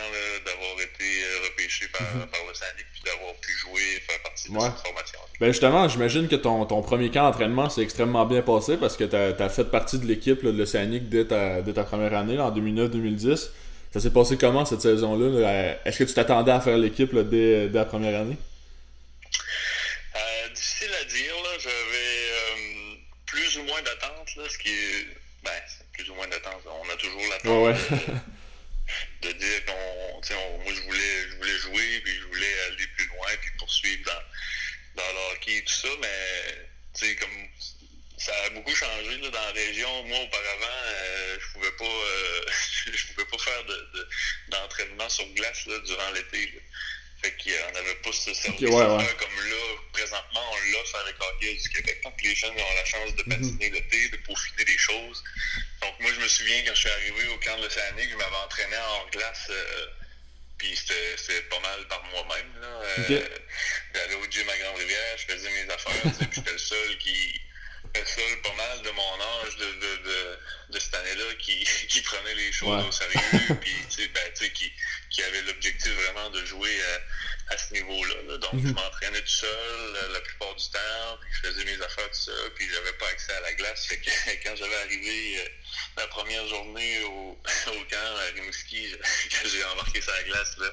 [0.45, 2.27] d'avoir été repêché par, mm -hmm.
[2.27, 4.69] par l'Océanique puis d'avoir pu jouer, faire partie de ouais.
[4.69, 5.19] cette formation.
[5.39, 9.05] Ben justement, j'imagine que ton, ton premier camp d'entraînement s'est extrêmement bien passé parce que
[9.05, 12.35] tu as, as, fait partie de l'équipe de l'Océanique dès ta, dès ta première année,
[12.35, 13.49] là, en 2009-2010.
[13.91, 15.79] Ça s'est passé comment cette saison-là?
[15.83, 18.37] Est-ce que tu t'attendais à faire l'équipe dès, dès, la première année?
[20.15, 21.33] Euh, difficile à dire.
[21.59, 24.29] J'avais euh, plus ou moins d'attente.
[24.47, 25.07] Ce qui est.
[25.43, 25.51] Ben,
[25.93, 26.61] plus ou moins d'attente.
[26.65, 28.07] On a toujours l'attente ouais.
[29.23, 30.63] de, de, dire qu'on.
[30.63, 35.01] Moi, je voulais, je voulais jouer, puis je voulais aller plus loin, puis poursuivre dans,
[35.01, 37.29] dans le hockey et tout ça, mais tu sais, comme
[38.19, 40.03] ça a beaucoup changé là, dans la région.
[40.03, 42.41] Moi, auparavant, euh, je pouvais pas euh,
[42.93, 43.63] je pouvais pas faire
[44.49, 46.61] d'entraînement de, sur glace là, durant l'été.
[47.21, 49.15] Fait qu'on n'avait pas ce service okay, ouais, ouais.
[49.19, 52.01] comme là, présentement, on l'offre avec Hockey du Québec.
[52.23, 53.73] Les jeunes ont la chance de patiner mm -hmm.
[53.73, 55.23] l'été, de peaufiner des choses.
[55.81, 58.41] Donc moi, je me souviens quand je suis arrivé au camp de l'Océanique, je m'avais
[58.45, 59.47] entraîné en glace.
[59.49, 59.87] Euh,
[60.57, 62.51] puis c'était pas mal par moi-même.
[63.03, 63.13] Okay.
[63.15, 63.37] Euh,
[63.93, 67.41] J'allais au gym à Grande-Rivière, je faisais mes affaires, puis j'étais le seul qui
[68.05, 70.39] seul pas mal de mon âge de, de, de,
[70.73, 72.87] de cette année-là qui, qui prenait les choses ouais.
[72.87, 73.75] au sérieux puis
[74.13, 74.71] ben, qui,
[75.09, 78.15] qui avait l'objectif vraiment de jouer à, à ce niveau-là.
[78.27, 78.37] Là.
[78.37, 78.67] Donc mm -hmm.
[78.69, 82.23] je m'entraînais tout seul la, la, plupart du temps, puis je faisais mes affaires tout
[82.29, 83.87] seul, puis j'avais pas accès à la glace.
[83.87, 84.11] Fait que
[84.43, 85.47] quand j'avais arrivé euh,
[85.97, 87.37] la première journée au,
[87.77, 88.81] au camp à Rimouski,
[89.31, 90.69] quand j'ai embarqué sur la glace, là,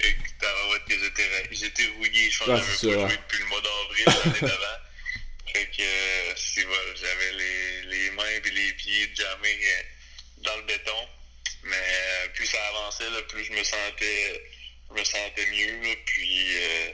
[0.00, 4.40] et que j'étais rouillé, je pense que j'avais pas joué depuis le mois d'avril l'année
[4.40, 4.87] d'avant.
[5.52, 9.82] Fait que euh, voilà, j'avais les, les mains et les pieds jamais euh,
[10.44, 11.08] dans le béton.
[11.64, 14.42] Mais euh, plus ça avançait, là, plus je me sentais
[14.90, 15.82] je me sentais mieux.
[15.82, 16.90] Là, puis euh,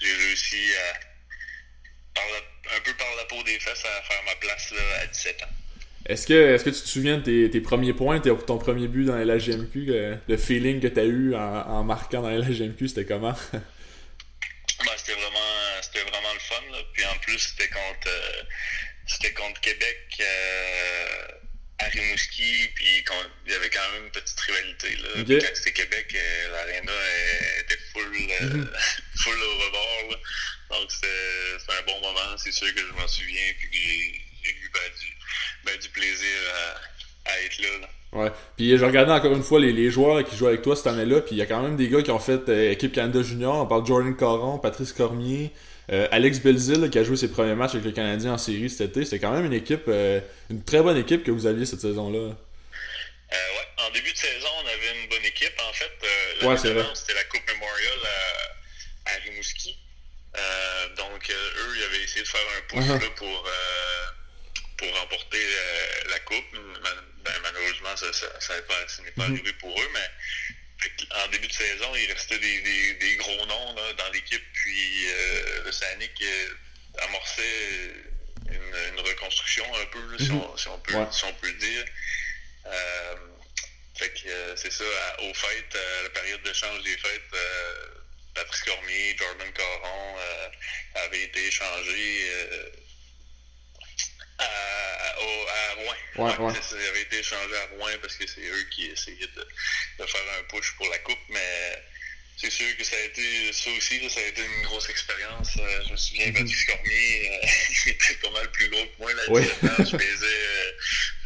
[0.00, 1.00] j'ai réussi à
[2.14, 5.06] par la, un peu par la peau des fesses à faire ma place là, à
[5.06, 5.46] 17 ans.
[6.06, 8.88] Est-ce que, est que tu te souviens de tes, tes premiers points, tes, ton premier
[8.88, 12.38] but dans la LHGMQ, le feeling que tu as eu en, en, marquant dans la
[12.38, 13.34] LHGMQ, c'était comment?
[13.52, 13.62] ben,
[14.96, 16.72] c'était vraiment c'était vraiment fun.
[16.72, 16.78] Là.
[16.92, 18.42] Puis en plus, c'était contre, euh,
[19.06, 21.28] c'était contre Québec euh,
[21.78, 22.68] à Rimouski.
[22.74, 23.04] Puis
[23.46, 24.96] il y avait quand même une petite rivalité.
[24.96, 25.08] Là.
[25.22, 25.38] Okay.
[25.38, 26.92] Quand c'était Québec, euh, l'aréna
[27.60, 28.68] était full, mm -hmm.
[29.22, 30.10] full au rebord.
[30.10, 30.16] Là.
[30.70, 32.36] Donc c'était un bon moment.
[32.38, 33.52] C'est sûr que je m'en souviens.
[33.58, 33.68] Puis
[34.42, 35.08] j'ai eu ben, du,
[35.64, 36.80] ben, du plaisir à,
[37.32, 37.68] à être là.
[37.80, 37.88] là.
[38.12, 38.30] Ouais.
[38.56, 41.20] Puis je regardais encore une fois les, les joueurs qui jouent avec toi cette année-là.
[41.20, 43.54] Puis il y a quand même des gars qui ont fait euh, équipe Canada Junior.
[43.56, 45.52] On parle de Jordan Caron, Patrice Cormier,
[45.92, 48.90] euh, Alex Belzil qui a joué ses premiers matchs avec le Canadien en série cet
[48.90, 49.04] été.
[49.04, 52.18] C'était quand même une équipe, euh, une très bonne équipe que vous aviez cette saison-là.
[52.18, 53.66] Ouais.
[53.86, 55.54] En début de saison, on avait une bonne équipe.
[55.68, 57.98] En fait, euh, ouais, c'était la Coupe Memorial
[59.06, 59.78] à, à Rimouski.
[60.96, 63.00] donc eux, ils avaient essayé de faire un push uh -huh.
[63.00, 63.44] là, pour,
[64.78, 65.38] pour remporter
[66.10, 66.56] la Coupe.
[67.24, 69.22] Ben, malheureusement, ça, ça, ça n'est pas, mm -hmm.
[69.22, 70.08] arrivé pour eux, mais
[71.24, 75.72] en début de saison, il restait des, des, gros noms dans l'équipe, puis euh, le
[75.72, 76.54] Sanic euh,
[77.02, 77.92] amorçait
[78.48, 80.40] une, une, reconstruction un peu, si, mhm.
[80.40, 81.84] on, si, on, peut, si on peut le dire.
[82.66, 83.16] Euh,
[83.98, 84.84] fait que c'est ça,
[85.22, 87.30] aux fêtes, à la période de change des fêtes,
[88.34, 90.16] Patrice Cormier, Jordan Caron
[90.94, 92.30] avaient été échangés
[94.40, 96.26] à, à, Rouen.
[96.26, 99.46] Ouais, Ça avait été échangé à Rouen parce que c'est eux qui essayaient de,
[99.98, 101.82] de, faire un push pour la coupe, mais
[102.40, 105.50] c'est sûr que ça a été ça aussi, ça a été une grosse expérience.
[105.58, 106.32] Euh, je me souviens.
[106.32, 107.46] Patrice Cormier, euh,
[107.86, 109.42] il était pas mal plus gros que moi là, ouais.
[109.62, 110.72] je faisais euh,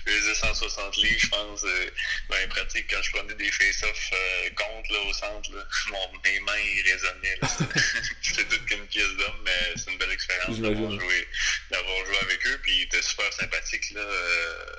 [0.07, 1.65] je faisais 160 livres, je pense.
[1.65, 1.91] Euh,
[2.31, 6.41] en pratique, quand je prenais des face-offs euh, contre là, au centre, là, mon, mes
[6.41, 7.39] mains ils résonnaient.
[8.23, 11.29] C'était toute qu'une pièce d'homme, mais c'est une belle expérience d'avoir joué,
[11.71, 12.61] joué avec eux.
[12.63, 13.91] Puis ils étaient super sympathiques.
[13.93, 14.77] Là, euh,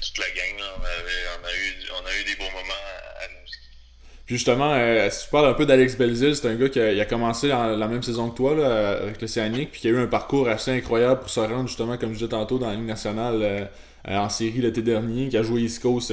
[0.00, 2.74] toute la gang, là, on, avait, on, a eu, on a eu des beaux moments
[2.74, 3.67] à, à nous.
[4.28, 7.04] Puis justement, euh, si tu parles un peu d'Alex Belzil, c'est un gars qui a,
[7.06, 10.50] commencé la même saison que toi là, avec l'Océanique, puis qui a eu un parcours
[10.50, 13.38] assez incroyable pour se rendre justement, comme je disais tantôt, dans la Ligue nationale.
[13.40, 13.64] Euh,
[14.06, 16.12] euh, en série l'été dernier, qui a joué East Coast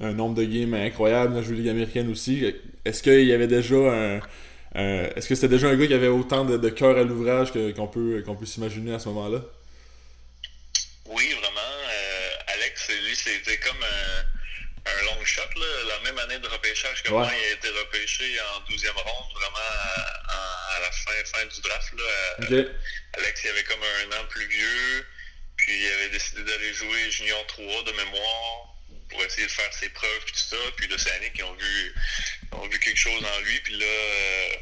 [0.00, 2.54] un, nombre de games incroyable, a joué Ligue américaine aussi.
[2.84, 4.20] Est-ce qu'il y avait déjà un.
[4.74, 8.22] Est-ce que c'était déjà un gars qui avait autant de, cœur à l'ouvrage qu'on peut,
[8.24, 9.40] qu'on peut s'imaginer à ce moment-là?
[11.06, 11.70] Oui, vraiment.
[11.90, 14.19] Euh, Alex, lui, c'était comme un,
[14.86, 15.42] un, long shot.
[15.56, 15.66] Là.
[15.88, 17.18] La même année de repêchage que ouais.
[17.18, 19.56] moi, il a été repêché en 12e ronde, vraiment
[20.28, 21.92] à, à la fin, fin du draft.
[21.96, 22.44] Là.
[22.44, 22.68] Okay.
[23.14, 25.06] Alex, il avait comme un an plus vieux.
[25.56, 28.74] Puis il avait décidé d'aller jouer Junior 3 de mémoire
[29.10, 30.56] pour essayer de faire ses preuves et tout ça.
[30.76, 31.94] Puis l'Océanique, ils ont vu,
[32.52, 33.60] ils ont vu quelque chose en lui.
[33.60, 34.54] Puis là, euh,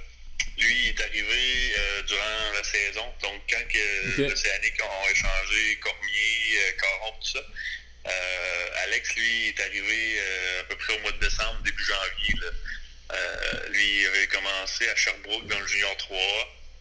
[0.58, 3.14] lui, il est arrivé euh, durant la saison.
[3.22, 4.28] Donc quand que okay.
[4.28, 7.40] l'Océanique ont échangé Cormier, euh, Caron, tout ça,
[8.84, 12.34] Alex, lui, est arrivé euh, à peu près au mois de décembre, début janvier.
[12.40, 12.50] Là.
[13.12, 16.18] Euh, lui, il avait commencé à Sherbrooke dans le Junior 3.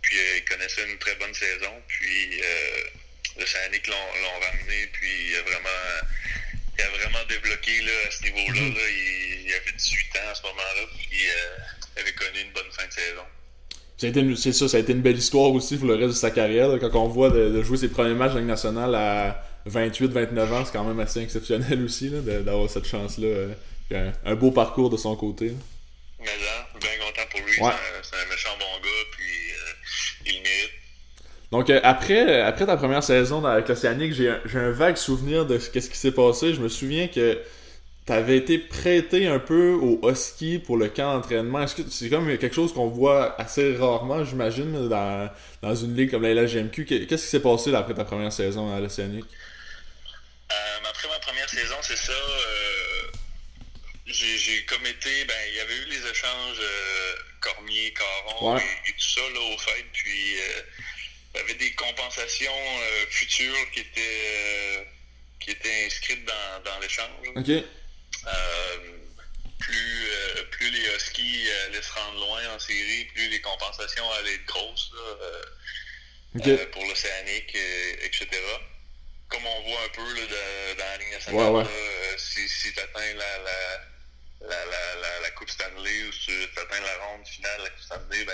[0.01, 1.73] Puis il connaissait une très bonne saison.
[1.87, 2.41] Puis
[3.39, 5.83] le Sanic l'ont ramené, puis il a vraiment,
[6.77, 8.61] il a vraiment débloqué là, à ce niveau-là.
[8.61, 8.75] Mm -hmm.
[8.75, 11.57] là, il, il, avait 18 ans à ce moment-là, puis euh,
[11.95, 13.25] il avait connu une bonne fin de saison.
[14.35, 16.67] C'est ça, ça a été une belle histoire aussi pour le reste de sa carrière.
[16.69, 20.53] Là, quand on voit de, de, jouer ses premiers matchs en Ligue nationale à 28-29
[20.53, 23.27] ans, c'est quand même assez exceptionnel aussi d'avoir cette chance-là.
[23.27, 23.53] Euh,
[23.93, 25.47] un, un, beau parcours de son côté.
[25.47, 25.53] Là.
[26.19, 27.61] Mais là, bien content pour lui.
[27.61, 27.71] Ouais.
[28.01, 30.71] C'est un méchant bon gars, puis euh, il mérite
[31.49, 35.57] donc euh, après, après ta première saison avec l'Océanique, j'ai un, un, vague souvenir de
[35.57, 36.53] ce, ce qui s'est passé.
[36.53, 37.39] Je me souviens que
[38.05, 41.61] tu avais été prêté un peu au Husky pour le camp d'entraînement.
[41.61, 45.29] Est-ce que c'est comme quelque chose qu'on voit assez rarement, j'imagine, dans,
[45.61, 46.85] dans une ligue comme la LHGMQ?
[46.85, 49.25] Qu'est-ce qui s'est passé là, après ta première saison à l'Océanique?
[51.47, 52.11] Euh, première saison, c'est ça.
[52.11, 53.11] Euh,
[54.05, 58.61] j'ai comme été, ben, il y avait eu les échanges euh, Cormier, Caron ouais.
[58.61, 59.85] et, et, tout ça là, au fait.
[59.93, 60.35] Puis
[61.33, 64.83] il y avait des compensations euh, futures qui étaient, euh,
[65.39, 67.09] qui étaient inscrites dans, dans l'échange.
[68.25, 68.77] Euh,
[69.59, 70.07] plus,
[70.51, 74.91] plus les Huskies allaient se rendre loin en série, plus les compensations allaient être grosses
[74.93, 76.65] là, okay.
[76.67, 77.55] pour l'Océanique,
[78.03, 78.27] etc.
[79.29, 81.63] Comme on voit un peu là, de, dans la ligne nationale, ouais, ouais.
[81.63, 83.59] Là, si, si tu atteins la, la
[84.41, 87.69] la, la, la, la, Coupe Stanley ou si tu atteins la ronde finale de la
[87.71, 88.33] Coupe Stanley, ben,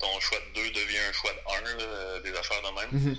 [0.00, 2.90] ton choix de 2 devient un choix de 1, là, des affaires de même.
[2.92, 3.18] Mm -hmm.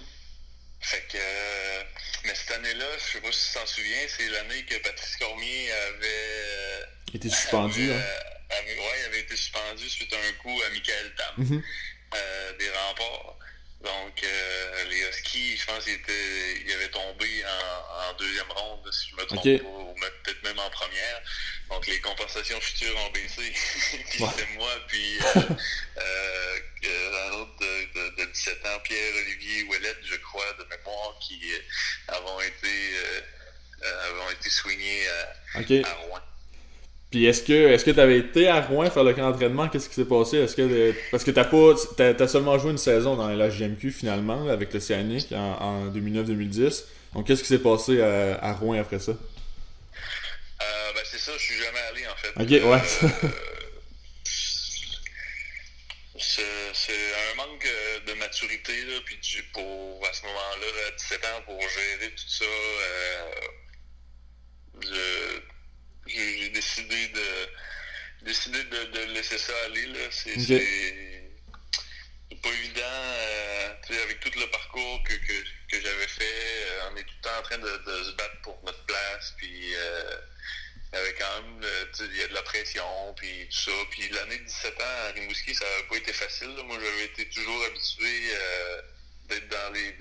[0.81, 1.83] Fait que, euh,
[2.25, 5.71] mais cette année-là, je sais pas si tu t'en souviens, c'est l'année que Patrice Cormier
[5.71, 7.91] avait été suspendu.
[7.91, 8.05] Avait, hein?
[8.49, 11.63] avait, ouais, il avait été suspendu suite à un coup à Michael Tam mm -hmm.
[12.15, 13.37] euh, des remparts.
[13.83, 15.99] Donc, euh, les Huskies, je pense qu'il
[16.65, 19.59] il avait tombé en, en, deuxième ronde, si je me trompe okay.
[19.59, 21.21] pas, ou peut-être même en première.
[21.69, 23.53] Donc, les compensations futures ont baissé.
[24.09, 24.29] puis ouais.
[24.35, 25.41] c'est moi, puis euh,
[26.85, 31.39] euh, un autre de, de, de, 17 ans, Pierre-Olivier Ouellette, je crois, de mémoire, qui
[31.53, 32.97] euh, avons été,
[33.83, 35.83] euh, avons été soignés à, okay.
[35.85, 36.21] à Rouen.
[37.09, 39.69] Puis est-ce que est-ce que tu avais été à Rouen faire le camp d'entraînement?
[39.69, 40.37] Qu'est-ce qui s'est passé?
[40.37, 43.91] Est-ce que parce que t'as pas t'as, as seulement joué une saison dans la GMQ
[43.91, 46.83] finalement avec l'Océanique en, en 2009-2010.
[47.13, 49.13] Donc qu'est-ce qui s'est passé à, à, Rouen après ça?
[49.13, 52.33] Euh, Ben c'est ça, je suis jamais allé en fait.
[52.35, 52.81] Ok, ouais.
[53.03, 53.29] Euh,
[56.73, 57.67] c'est un manque
[58.05, 59.17] de maturité là, puis
[59.53, 62.43] pour à ce moment-là, à 17 ans, pour gérer tout ça.
[62.43, 63.31] Euh,
[64.81, 65.56] je,
[66.07, 67.49] j'ai décidé de
[68.21, 69.87] décidé de, de, laisser ça aller.
[70.11, 71.23] C'est okay.
[72.41, 76.23] pas évident euh, avec tout le parcours que, que, que j'avais fait.
[76.23, 79.33] Euh, on est tout le temps en train de, de, se battre pour notre place.
[79.37, 80.17] Puis euh,
[80.93, 83.71] avait quand même, il y a de la pression, puis tout ça.
[83.91, 86.49] Puis l'année de 17 ans à Rimouski, ça n'a pas été facile.
[86.65, 88.31] Moi, j'avais été toujours habitué
[89.27, 89.95] d'être dans les,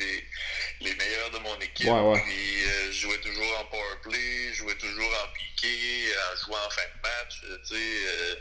[0.81, 1.89] les, meilleurs de mon équipe.
[2.25, 6.71] Puis je jouais toujours en power play, je jouais toujours en piqué, en jouant en
[6.71, 7.41] fin de match.
[7.41, 8.39] Tu sais,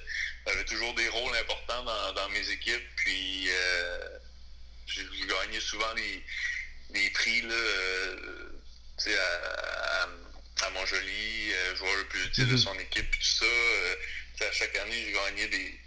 [0.47, 2.87] j'avais toujours des rôles importants dans, dans mes équipes.
[2.97, 3.49] Puis
[4.85, 6.23] j'ai gagné souvent les,
[6.93, 7.55] les prix là,
[9.07, 10.07] à, à,
[10.65, 12.57] à Montjoli, euh, joueur le plus utile de mhm.
[12.57, 13.45] son équipe, tout ça.
[13.45, 13.95] Euh,
[14.47, 15.79] à chaque année, j'ai gagné des.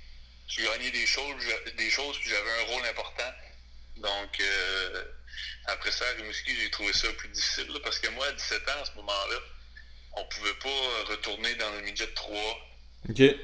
[0.49, 1.35] J'ai gagné des choses,
[1.77, 3.31] des choses, puis j'avais un rôle important.
[4.03, 5.05] Donc, euh,
[5.67, 8.83] après ça, à Rimouski, j'ai trouvé ça plus difficile, parce que moi, à 17 ans,
[8.83, 9.37] à ce moment-là,
[10.17, 12.37] on pouvait pas retourner dans le midget 3.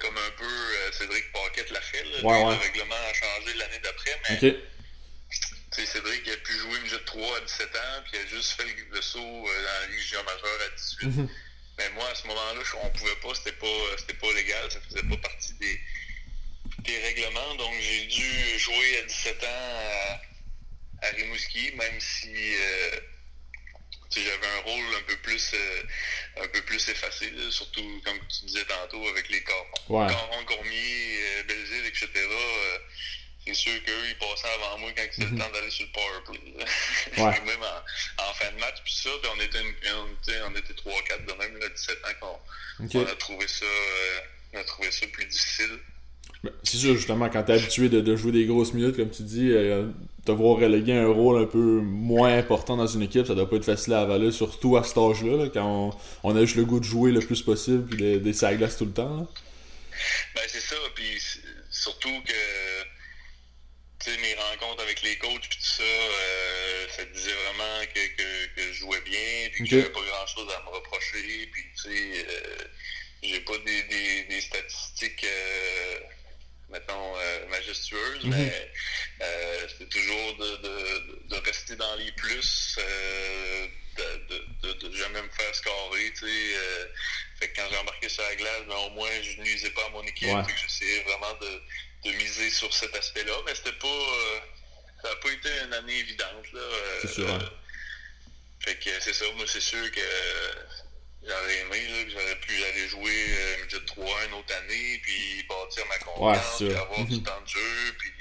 [0.00, 2.04] Comme un peu Cédric Paquette l'a fait.
[2.04, 4.56] Le règlement a changé l'année d'après, mais
[5.74, 8.64] c'est Cédric a pu jouer de 3 à 17 ans, puis il a juste fait
[8.92, 11.06] le, saut euh, dans la Ligue junior majeure à 18.
[11.06, 11.28] Mhm.
[11.78, 13.66] Mais moi, à ce moment-là, on pouvait pas, c'était pas,
[13.98, 15.80] c'était pas légal, ça faisait pas partie des,
[16.78, 17.54] des règlements.
[17.56, 20.20] Donc j'ai dû jouer à 17 ans à,
[21.10, 23.00] Rimouski, même si euh,
[24.16, 25.82] j'avais un rôle un peu plus euh,
[26.42, 29.70] un peu plus effacé, surtout comme tu disais tantôt avec les corps.
[29.88, 30.06] Ouais.
[30.46, 32.28] Cormier, Belzile, etc
[33.46, 35.38] c'est sûr qu'eux, ils passaient avant moi quand c'était le mhm.
[35.38, 36.54] temps d'aller sur le powerplay.
[37.18, 37.40] Ouais.
[37.46, 37.62] même
[38.18, 41.32] en, fin de match, puis ça, puis on était, on était, on était 3-4 de
[41.34, 42.40] même, là, 17 ans,
[42.78, 44.20] qu'on on a trouvé ça euh,
[44.54, 45.78] on a trouvé ça plus difficile.
[46.62, 49.50] C'est sûr, justement, quand t'es habitué de, de, jouer des grosses minutes, comme tu dis,
[49.50, 49.86] euh,
[50.24, 53.56] te voir reléguer un rôle un peu moins important dans une équipe, ça doit pas
[53.56, 56.84] être facile à avaler, surtout à cet âge-là, quand on, a juste le goût de
[56.84, 59.16] jouer le plus possible, puis des, des tout le temps.
[59.16, 59.26] Là.
[60.34, 61.20] Ben, c'est ça, puis
[61.70, 62.32] surtout que
[64.12, 68.72] mes rencontres avec les coachs puis tout ça, euh, ça disait vraiment que, que, que,
[68.72, 72.26] je jouais bien, puis que j'avais pas grand chose à me reprocher, puis tu sais,
[72.28, 72.64] euh,
[73.22, 75.98] j'ai pas des, des, des statistiques euh,
[76.70, 78.30] mettons euh, majestueuses, mhm.
[78.34, 78.72] mais
[79.20, 82.78] euh, c'était toujours de, de, de, rester dans les plus,
[83.96, 86.58] de, de, de, jamais me faire scorer, tu sais.
[87.38, 89.90] fait que quand j'ai embarqué sur la glace, ben, au moins je nuisais pas à
[89.90, 90.42] mon équipe, ouais.
[90.60, 91.60] j'essayais vraiment de
[92.04, 93.88] de miser sur cet aspect-là, mais c'était pas.
[93.88, 94.40] Euh,
[95.02, 96.52] ça n'a pas été une année évidente.
[96.52, 97.30] Là, euh, c'est sûr.
[97.30, 97.50] Hein.
[98.60, 100.00] fait que c'est ça, moi c'est sûr que
[101.26, 105.44] j'aurais aimé là, que j'aurais pu aller jouer euh, midget 3 une autre année, puis
[105.48, 108.14] bâtir ma confiance, puis avoir du temps de jeu, puis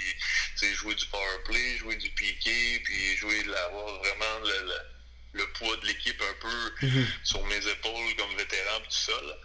[0.84, 4.74] jouer du power play, jouer du piqué, puis jouer avoir vraiment le,
[5.34, 7.08] le, poids de l'équipe un peu mhm.
[7.24, 9.12] sur mes épaules comme vétéran, tout ça.
[9.12, 9.36] Là.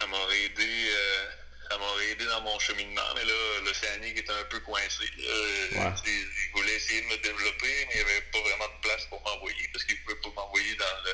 [0.00, 0.90] Ça m'aurait aidé.
[0.90, 1.26] Euh,
[1.70, 5.04] ça m'aurait aidé dans mon cheminement, mais là, l'Océanique était un peu coincé.
[5.72, 5.92] Ouais.
[6.06, 9.22] Il voulait essayer de me développer, mais il n'y avait pas vraiment de place pour
[9.22, 11.12] m'envoyer parce qu'il ne pouvait pas m'envoyer dans le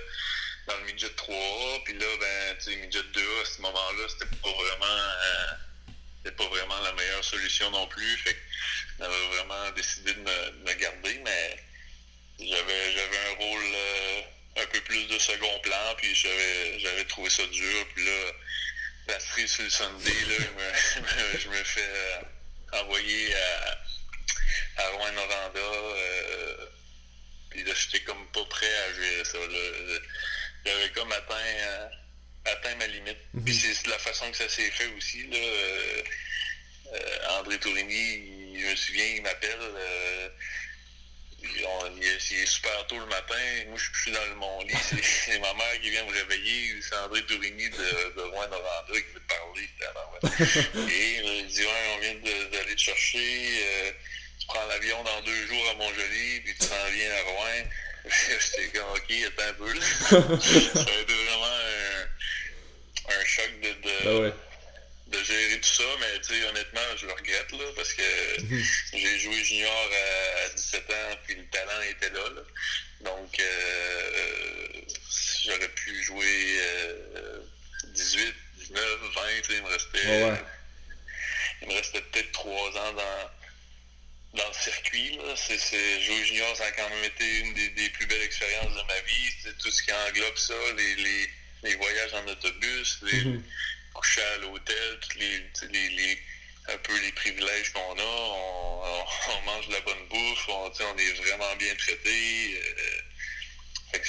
[0.67, 1.37] dans le midget 3
[1.85, 5.01] puis là, ben, tu sais, midget 2 à ce moment-là, c'était pas vraiment
[6.27, 8.17] euh, pas vraiment la meilleure solution non plus.
[8.19, 8.41] Fait que
[8.99, 11.57] j'avais vraiment décidé de me, garder, mais
[12.39, 14.21] j'avais j'avais un rôle euh,
[14.63, 18.33] un peu plus de second plan, puis j'avais j'avais trouvé ça dur, puis là
[19.07, 20.45] la cerise sur le Sunday, là,
[21.39, 25.61] je, me, fais euh, envoyer à, à Rouen Noranda.
[27.51, 29.39] Puis là, j'étais comme pas prêt à gérer ça.
[30.65, 31.89] J'avais comme atteint, euh,
[32.47, 33.19] atteint ma limite.
[33.35, 33.45] Mhm.
[33.45, 35.27] Puis c'est la façon que ça s'est fait aussi.
[35.29, 35.39] Là,
[37.39, 39.59] André Tourini, je me souviens, il m'appelle
[42.01, 43.35] il, est, super tôt le matin.
[43.69, 44.75] Moi, je suis dans mon lit.
[45.03, 46.75] C'est ma mère qui vient me réveiller.
[46.81, 49.69] C'est André Tourigny de, de Rouen Noranda qui veut parler.
[50.93, 52.15] Et il dit ouais, on vient
[52.51, 53.49] d'aller te chercher.
[53.63, 53.93] Euh,
[54.39, 57.63] tu prends l'avion dans deux jours à Montjoli, puis tu t'en viens à Rouen.
[58.05, 59.73] J'étais comme ok, attends un peu.
[59.73, 59.81] Là.
[60.01, 63.69] ça a été vraiment un, un choc de.
[63.69, 64.33] de ah ouais
[65.15, 68.65] de gérer tout ça, mais tu sais, honnêtement, je le regrette là, parce que mhm.
[68.93, 69.91] j'ai joué junior
[70.45, 72.25] à, 17 ans, puis le talent était là.
[73.03, 74.81] Donc euh,
[75.45, 76.61] j'aurais pu jouer
[77.93, 78.81] 18, 19,
[79.15, 80.39] 20, il me restait.
[81.63, 83.31] Il me restait peut-être trois ans dans,
[84.35, 85.17] dans le circuit.
[85.17, 85.35] Là.
[85.37, 89.01] C'est, jouer junior, ça a quand même été une des, plus belles expériences de ma
[89.01, 89.31] vie.
[89.43, 91.31] C'est tout ce qui englobe ça, les, les,
[91.65, 93.45] les voyages en autobus, les, mhm
[93.95, 95.39] coucher à l'hôtel, tous les,
[95.71, 96.19] les, les,
[96.69, 100.99] un peu les privilèges qu'on a, on, on, mange de la bonne bouffe, on, on
[100.99, 102.61] est vraiment bien traité.
[102.61, 103.01] Euh,
[103.93, 104.09] fait que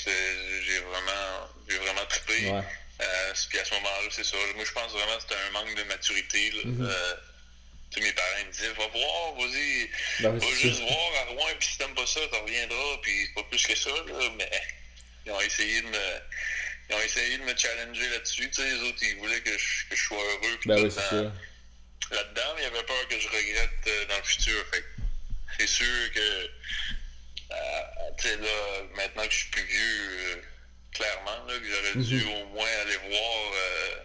[0.66, 2.50] j'ai vraiment, j'ai vraiment trippé.
[2.50, 2.64] Ouais.
[3.02, 4.38] Euh, puis à ce moment-là, c'est ça.
[4.56, 6.52] Moi, je pense vraiment que c'était un manque de maturité.
[6.52, 6.62] Là.
[6.64, 6.82] -hmm.
[6.82, 7.16] euh,
[8.56, 9.90] disaient, va voir, vas-y,
[10.22, 13.44] ben, va juste voir à Rouen, puis si t'aimes pas ça, tu reviendras, puis pas
[13.44, 14.50] plus que ça, là, mais
[15.26, 16.20] ils ont essayé de me
[16.90, 18.48] ils ont essayé de me challenger là-dessus.
[18.50, 20.60] Tu sais, les autres, ils voulaient que je, que je sois heureux.
[20.66, 21.16] Ben oui, c'est.
[22.16, 24.64] Là-dedans, ils avaient peur que je regrette euh, dans le futur.
[24.72, 24.84] Fait
[25.58, 26.20] c'est sûr que,
[27.52, 27.82] euh,
[28.20, 30.42] tu sais, là, maintenant que je suis plus vieux, euh,
[30.94, 32.30] clairement, là, que j'aurais dû Mhm.
[32.34, 33.96] au moins aller voir euh,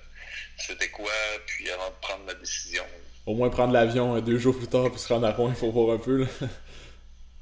[0.66, 1.12] c'était quoi,
[1.48, 2.86] puis avant de prendre ma décision.
[3.30, 5.54] Au moins prendre l'avion euh, deux jours plus tard puis se rendre à Rouen, il
[5.56, 6.16] faut voir un peu.
[6.24, 6.26] Là.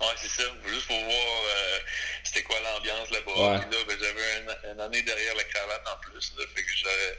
[0.01, 0.45] Ouais, c'est ça.
[0.68, 1.78] Juste pour voir euh,
[2.22, 3.32] c'était quoi l'ambiance là-bas.
[3.32, 3.59] Ouais.
[3.59, 6.32] Puis là, ben, j'avais un- une année derrière la cravate en plus.
[6.39, 7.18] Là, fait que j'avais-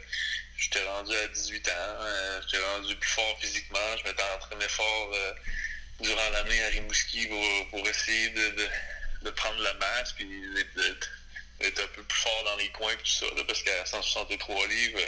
[0.57, 1.71] j'étais rendu à 18 ans.
[1.99, 3.79] euh, j'étais rendu plus fort physiquement.
[3.97, 5.33] Je m'étais entraîné fort euh,
[5.99, 8.67] durant l'année à Rimouski pour, pour essayer de, de,
[9.25, 10.25] de prendre la masse puis
[10.77, 11.09] d'être-
[11.61, 13.25] un peu plus fort dans les coins et tout ça.
[13.35, 14.99] Là, parce qu'à 163 livres,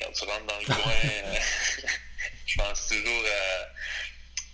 [0.00, 0.92] quand tu rentres dans le coin,
[2.52, 3.24] je pense toujours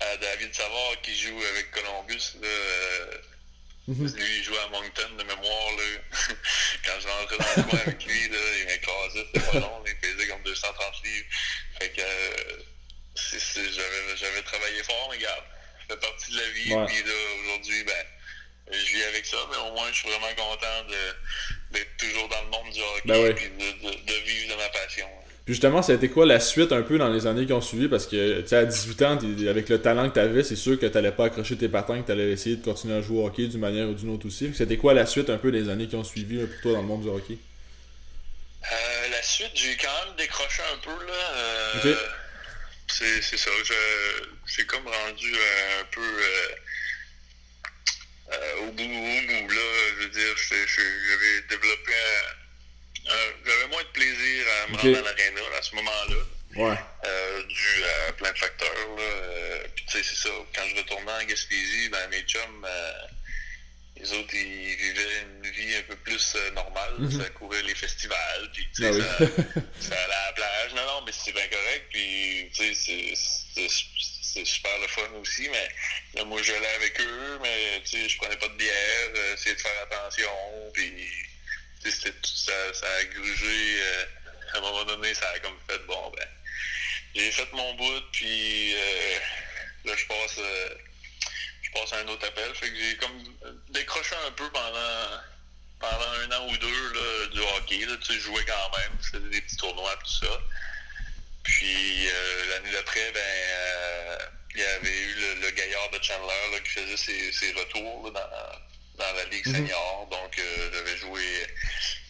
[0.01, 2.37] à, à David Savard qui joue avec Columbus.
[2.41, 3.19] Là, euh,
[3.89, 4.07] Mhm.
[4.17, 5.71] lui, il jouait à Moncton de mémoire.
[5.79, 5.85] Là.
[6.85, 9.97] Quand je rentrais dans le coin avec lui, là, il m'écrasait, c'était pas long, il
[9.97, 11.27] pesait comme 230 livres.
[11.81, 12.63] Fait que euh,
[14.17, 15.45] j'avais, travaillé fort, mais regarde,
[15.89, 16.75] ça fait partie de la vie.
[16.75, 16.87] Ouais.
[16.87, 18.05] Puis là, aujourd'hui, ben,
[18.73, 20.85] je vis avec ça, mais au moins, je suis vraiment content
[21.71, 23.33] d'être toujours dans le monde du hockey Ben oui.
[23.35, 25.09] puis de, de, de vivre de ma passion.
[25.49, 27.63] Puis justement, ça a été quoi la suite un peu dans les années qui ont
[27.63, 27.89] suivi?
[27.89, 29.19] Parce que, tu sais, à 18 ans,
[29.49, 32.33] avec le talent que t'avais, c'est sûr que t'allais pas accrocher tes patins, que t'allais
[32.33, 34.53] essayer de continuer à jouer au hockey d'une manière ou d'une autre aussi.
[34.55, 36.83] C'était quoi la suite un peu des années qui ont suivi euh, pour toi dans
[36.83, 37.39] le monde du hockey?
[38.71, 40.91] Euh, la suite, j'ai quand même décroché un peu.
[41.07, 41.15] là.
[41.39, 41.95] Euh.
[42.89, 43.51] C'est ça.
[44.55, 46.49] J'ai comme rendu euh, un peu euh,
[48.35, 48.87] euh, au bout, au
[49.47, 49.49] bout.
[49.49, 49.61] Là,
[49.97, 52.48] je veux dire, j'avais développé un-
[53.45, 56.17] J'avais moins de plaisir à me rendre à l'aréna à ce moment-là.
[56.57, 56.77] Ouais.
[57.05, 58.75] euh, dû à plein de facteurs.
[58.97, 59.03] Là.
[59.03, 60.35] Euh, puis tu sais, c'est ça.
[60.55, 62.93] Quand je retournais en Gaspésie, ben, mes chums, euh,
[63.97, 66.95] les autres, ils vivaient une vie un peu plus euh, normale.
[66.99, 67.21] Mhm.
[67.23, 69.27] Ça courait les festivals, puis tu Ah sais, oui.
[69.81, 70.75] ça, allait à la plage.
[70.75, 71.85] Non, non, mais c'est bien correct.
[71.93, 75.49] Puis tu sais, c'est- super le fun aussi.
[75.51, 75.69] Mais
[76.15, 79.55] là, moi, j'allais avec eux, mais tu sais, je prenais pas de bière, euh, essayais
[79.57, 80.31] de faire attention.
[80.73, 81.09] Puis
[81.91, 83.81] ça, a grugé.
[83.83, 84.05] euh,
[84.53, 86.29] à un moment donné, ça a comme fait, bon, ben,
[87.15, 89.19] j'ai fait mon bout, puis euh,
[89.85, 90.75] là, je passe, euh,
[91.63, 92.55] je passe à un autre appel.
[92.55, 93.25] Fait que j'ai comme
[93.71, 95.21] décroché un peu pendant,
[95.81, 97.85] pendant un an ou deux là, du hockey.
[97.87, 100.41] Là, tu sais, je jouais quand même, je faisais des petits tournois, tout ça.
[101.45, 106.71] Puis euh, l'année d'après, ben, il y avait eu le, gaillard de Chandler là, qui
[106.71, 108.59] faisait ses, ses retours là, dans,
[108.99, 110.07] dans la Ligue senior.
[110.11, 111.23] Donc euh, j'avais joué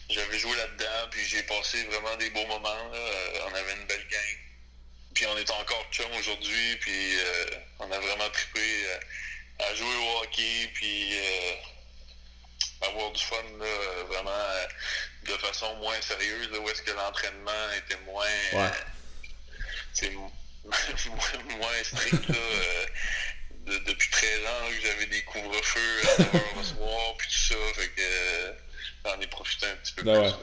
[0.09, 2.89] j'avais joué là-dedans, puis j'ai passé vraiment des beaux moments.
[2.91, 2.97] Là.
[2.97, 4.37] Euh, On avait une belle gang.
[5.13, 7.45] Puis on est encore chum aujourd'hui, puis euh,
[7.79, 8.85] on a vraiment trippé
[9.59, 14.45] à jouer au hockey, puis euh, avoir du fun, là, vraiment
[15.25, 20.11] de façon moins sérieuse, là, où est-ce que l'entraînement était moins, Ouais.
[20.13, 20.29] moins,
[21.57, 22.29] moins strict.
[22.29, 22.35] Là,
[23.65, 27.27] de- depuis 13 ans là, que j'avais des couvre-feux à 9 heures le soir, puis
[27.27, 28.51] tout ça, fait que euh,
[29.05, 30.29] j'en ai profité un petit peu Ben plus.
[30.29, 30.33] ouais.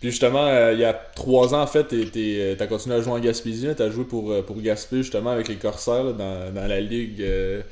[0.00, 3.12] Puis justement, euh, il y a trois ans, en fait, euh, t'as continué à jouer
[3.12, 3.68] en Gaspésie.
[3.76, 7.22] T'as joué pour, pour Gaspé, justement, avec les Corsaires, là, dans, dans la ligue.
[7.22, 7.62] euh,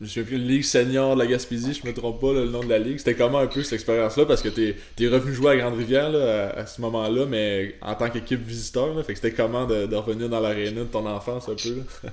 [0.00, 2.60] je souviens plus, Ligue senior de la Gaspésie, je me trompe pas, là, le nom
[2.64, 2.98] de la ligue.
[2.98, 4.24] C'était comment un peu cette expérience-là?
[4.26, 8.08] Parce que t'es es revenu jouer à Grande-Rivière à, à ce moment-là, mais en tant
[8.10, 8.94] qu'équipe visiteur.
[8.94, 11.82] Là, fait que c'était comment de, de revenir dans l'aréna de ton enfance un peu?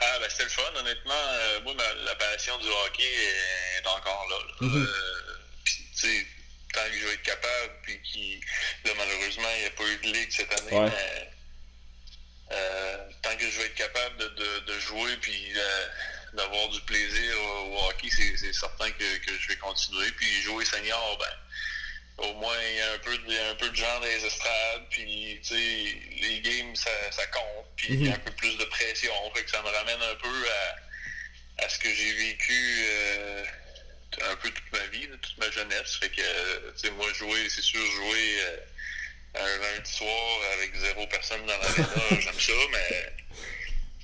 [0.00, 1.14] Ah, ben c'était le fun, honnêtement.
[1.14, 3.02] Euh, moi, ma- la passion du hockey
[3.78, 4.36] est encore là.
[4.38, 4.54] là.
[4.60, 4.86] Mhm.
[4.86, 6.26] Euh, puis, tu sais,
[6.72, 8.40] tant que je vais être capable, puis qui,
[8.84, 10.90] là, malheureusement, il n'y a pas eu de ligue cette année, Ouais.
[10.90, 11.30] mais
[12.52, 15.52] euh, tant que je vais être capable de, de, de jouer, puis
[16.34, 20.10] d'avoir du plaisir au, au hockey, c'est c'est certain que, que je vais continuer.
[20.12, 21.26] Puis jouer senior, ben,
[22.18, 24.86] au moins, il y a un peu de, un peu de gens dans les estrades,
[24.90, 25.98] puis, tu sais,
[26.28, 29.42] les games, ça, ça compte, puis il y a un peu plus de pression, fait
[29.44, 30.48] que ça me ramène un peu
[31.58, 33.44] à, à ce que j'ai vécu euh,
[34.30, 37.62] un peu toute ma vie, toute ma jeunesse, fait que, tu sais, moi, jouer, c'est
[37.62, 38.56] sûr, jouer euh,
[39.40, 41.88] un lundi soir avec zéro personne dans l'aréna,
[42.20, 43.12] j'aime ça, mais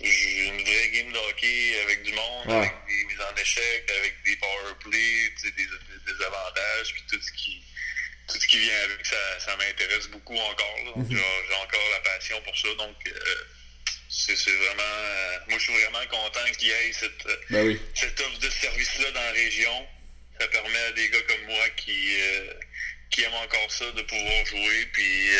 [0.03, 2.57] une vraie game de hockey avec du monde, Ouais.
[2.57, 7.33] avec des mises en échec, avec des power plays, des, des avantages, puis tout ce
[7.33, 7.63] qui
[8.33, 10.77] tout ce qui vient avec, ça, ça m'intéresse beaucoup encore.
[10.97, 11.07] Mhm.
[11.11, 12.69] j'ai encore la passion pour ça.
[12.79, 13.35] Donc, euh,
[14.09, 14.83] c'est vraiment.
[14.83, 17.81] euh, moi, je suis vraiment content qu'il y ait cette, euh, Ben oui.
[17.95, 19.89] cette offre de service-là dans la région.
[20.41, 22.53] Ça permet à des gars comme moi qui, euh,
[23.11, 25.31] qui aiment encore ça de pouvoir jouer, puis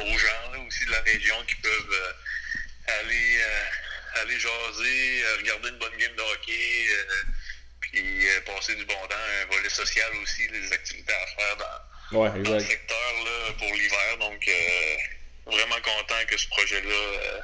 [0.00, 2.14] aux gens là, aussi de la région qui peuvent
[2.88, 3.38] aller,
[4.16, 6.88] aller jaser, regarder une bonne game de hockey,
[7.92, 11.82] puis euh, passer du bon temps, un volet social aussi, des activités à faire dans,
[12.12, 14.18] ouais, dans le secteur là, pour l'hiver.
[14.20, 14.50] Donc,
[15.46, 17.40] vraiment content que ce projet-là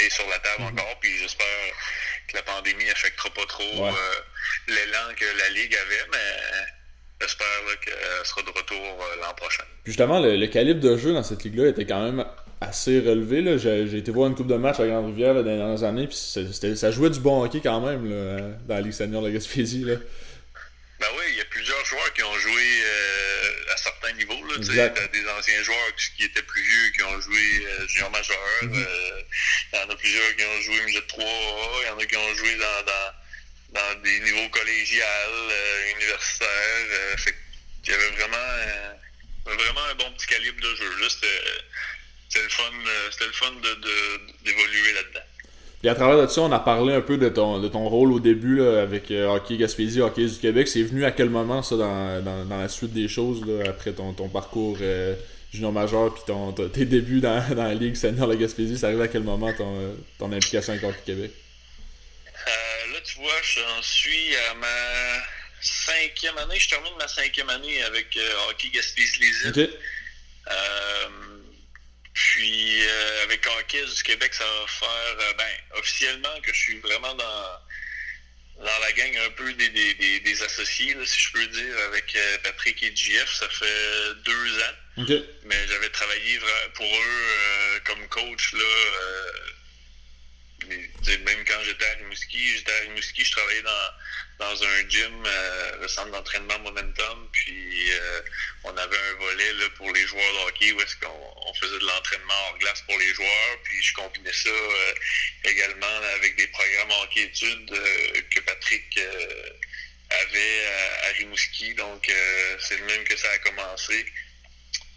[0.00, 0.80] est sur la table mm-hmm.
[0.80, 0.98] encore.
[1.00, 1.46] Puis j'espère
[2.28, 3.88] que la pandémie n'affectera pas trop
[4.68, 6.06] l'élan que la Ligue avait.
[6.12, 6.68] Mais
[7.20, 7.46] j'espère
[7.84, 9.64] qu'elle sera de retour l'an prochain.
[9.84, 12.24] Puis justement, le, calibre de jeu dans cette ligue-là était quand même
[12.60, 13.58] assez relevé.
[13.58, 16.90] J'ai, été voir une coupe de match à Grande-Rivière dans les dernières années, puis ça
[16.90, 19.84] jouait du bon hockey quand même là, dans la Ligue senior de Gaspésie.
[19.84, 19.96] Là.
[21.02, 24.40] Ben oui, il y a plusieurs joueurs qui ont joué euh, à certains niveaux.
[24.46, 28.36] Là, des anciens joueurs qui étaient plus vieux qui ont joué euh, junior majeur.
[28.62, 28.86] Mm-hmm.
[28.86, 29.22] Euh,
[29.72, 32.16] il y en a plusieurs qui ont joué midget 3 Il y en a qui
[32.16, 35.52] ont joué dans, dans, dans des niveaux collégiales,
[35.96, 37.18] universitaires.
[37.18, 37.34] fait
[37.84, 41.00] il y avait vraiment, vraiment un bon petit calibre de jeu.
[41.00, 41.42] Là, c'était
[42.28, 42.72] c'était le fun,
[43.10, 43.52] c'était le fun
[44.44, 45.26] d'évoluer là-dedans.
[45.84, 48.12] Et à travers de ça, on a parlé un peu de ton, de ton rôle
[48.12, 50.68] au début là, avec euh, Hockey Gaspésie, Hockey du Québec.
[50.68, 53.92] C'est venu à quel moment ça dans, dans, dans la suite des choses là, après
[53.92, 55.16] ton, ton parcours euh,
[55.52, 58.78] junior majeur puis ton, tes débuts dans, dans la Ligue senior de Gaspésie?
[58.78, 61.32] Ça arrive à quel moment ton, ton implication avec Hockey Québec?
[62.92, 65.22] là, tu vois, j'en suis à ma
[65.60, 66.60] cinquième année.
[66.60, 68.16] Je termine ma cinquième année avec
[68.50, 69.70] Hockey Gaspésie les îles.
[72.14, 76.78] Puis euh, avec Hockey du Québec, ça va faire euh, ben, officiellement que je suis
[76.80, 81.78] vraiment dans, dans la gang un peu des, des, des, associés, si je peux dire,
[81.88, 85.04] avec euh, Patrick et JF, ça fait deux ans.
[85.44, 86.38] Mais j'avais travaillé
[86.74, 88.64] pour eux comme coach là,
[90.68, 93.90] même quand j'étais à Rimouski, j'étais à Rimouski, je travaillais dans,
[94.38, 98.20] dans un gym, euh, le centre d'entraînement Momentum, puis euh,
[98.64, 101.86] on avait un volet là, pour les joueurs de hockey où est-ce qu'on faisait de
[101.86, 104.94] l'entraînement hors glace pour les joueurs, puis je combinais ça euh,
[105.44, 107.70] également avec des programmes hockey-études
[108.30, 109.00] que Patrick
[110.10, 110.66] avait
[111.04, 112.10] à, Rimouski, donc
[112.60, 114.06] c'est le même que ça a commencé.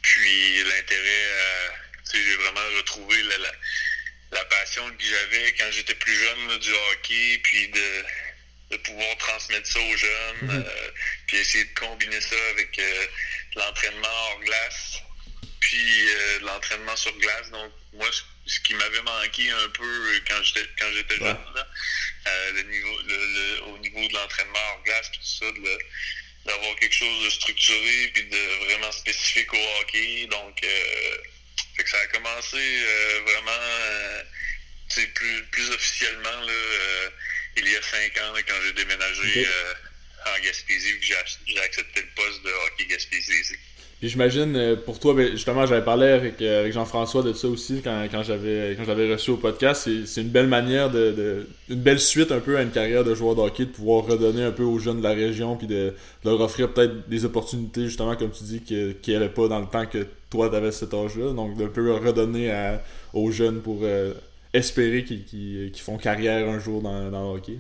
[0.02, 1.72] Puis l'intérêt,
[2.14, 3.52] j'ai vraiment retrouvé la la
[4.46, 9.98] passion que j'avais quand j'étais plus jeune du hockey, puis de, pouvoir transmettre ça aux
[9.98, 10.66] jeunes, mhm.
[10.68, 10.92] euh,
[11.28, 13.06] puis essayer de combiner ça avec euh,
[13.56, 15.00] l'entraînement hors glace,
[15.62, 17.50] puis euh, l'entraînement sur glace.
[17.52, 18.08] Donc, moi,
[18.46, 21.38] ce, qui m'avait manqué un peu quand j'étais quand j'étais jeune,
[22.56, 25.46] le niveau, au niveau de l'entraînement hors glace, tout ça,
[26.46, 30.28] d'avoir quelque chose de structuré, puis de vraiment spécifique au hockey.
[30.30, 30.62] Donc,
[31.76, 34.22] fait que ça a commencé euh, vraiment euh,
[35.14, 37.10] plus, plus officiellement là, euh,
[37.58, 39.48] il y a cinq ans quand j'ai déménagé
[40.26, 43.56] en Gaspésie que j'ai accepté le poste de hockey Gaspésie.
[44.00, 48.08] Puis j'imagine, pour toi, ben, justement, j'avais parlé avec, avec Jean-François de ça aussi quand,
[48.12, 49.90] quand j'avais quand j'avais reçu au podcast.
[50.06, 53.16] C'est une belle manière de, de, une belle suite un peu à une carrière de
[53.16, 55.94] joueur de hockey, de pouvoir redonner un peu aux jeunes de la région, puis de,
[56.26, 59.68] leur offrir peut-être des opportunités, justement, comme tu dis, qu'il n'y avait pas dans le
[59.68, 60.06] temps que
[60.36, 61.34] toi, tu avais cet âge-là.
[61.34, 62.78] Donc, de peu redonner
[63.14, 64.14] aux jeunes pour euh,
[64.54, 67.58] espérer qu'ils font carrière un jour dans, dans le hockey.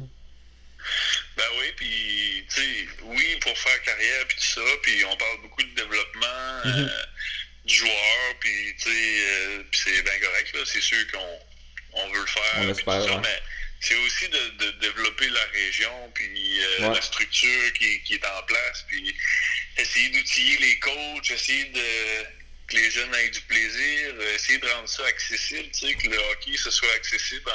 [1.38, 5.41] Ben oui, puis, tu sais, oui, pour faire carrière, puis tout ça, puis on parle
[5.41, 6.89] beaucoup de développement euh, mhm.
[7.65, 11.39] du joueur, puis, tu sais, euh, c'est bien correct, là, c'est sûr qu'on
[11.93, 12.53] on veut le faire.
[12.57, 13.41] On espère, mais
[13.80, 19.15] c'est aussi de, développer la région, puis la structure qui, qui, est en place, puis
[19.78, 24.68] essayer d'outiller les coachs, essayer de que les jeunes aient du plaisir, euh, essayer de
[24.68, 27.51] rendre ça accessible, tu sais, que le hockey ce soit accessible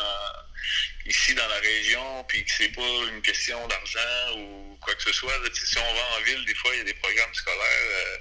[1.06, 5.12] ici dans la région, puis que c'est pas une question d'argent ou quoi que ce
[5.12, 5.32] soit.
[5.52, 8.16] si on va en ville, des fois, il y a des programmes scolaires euh,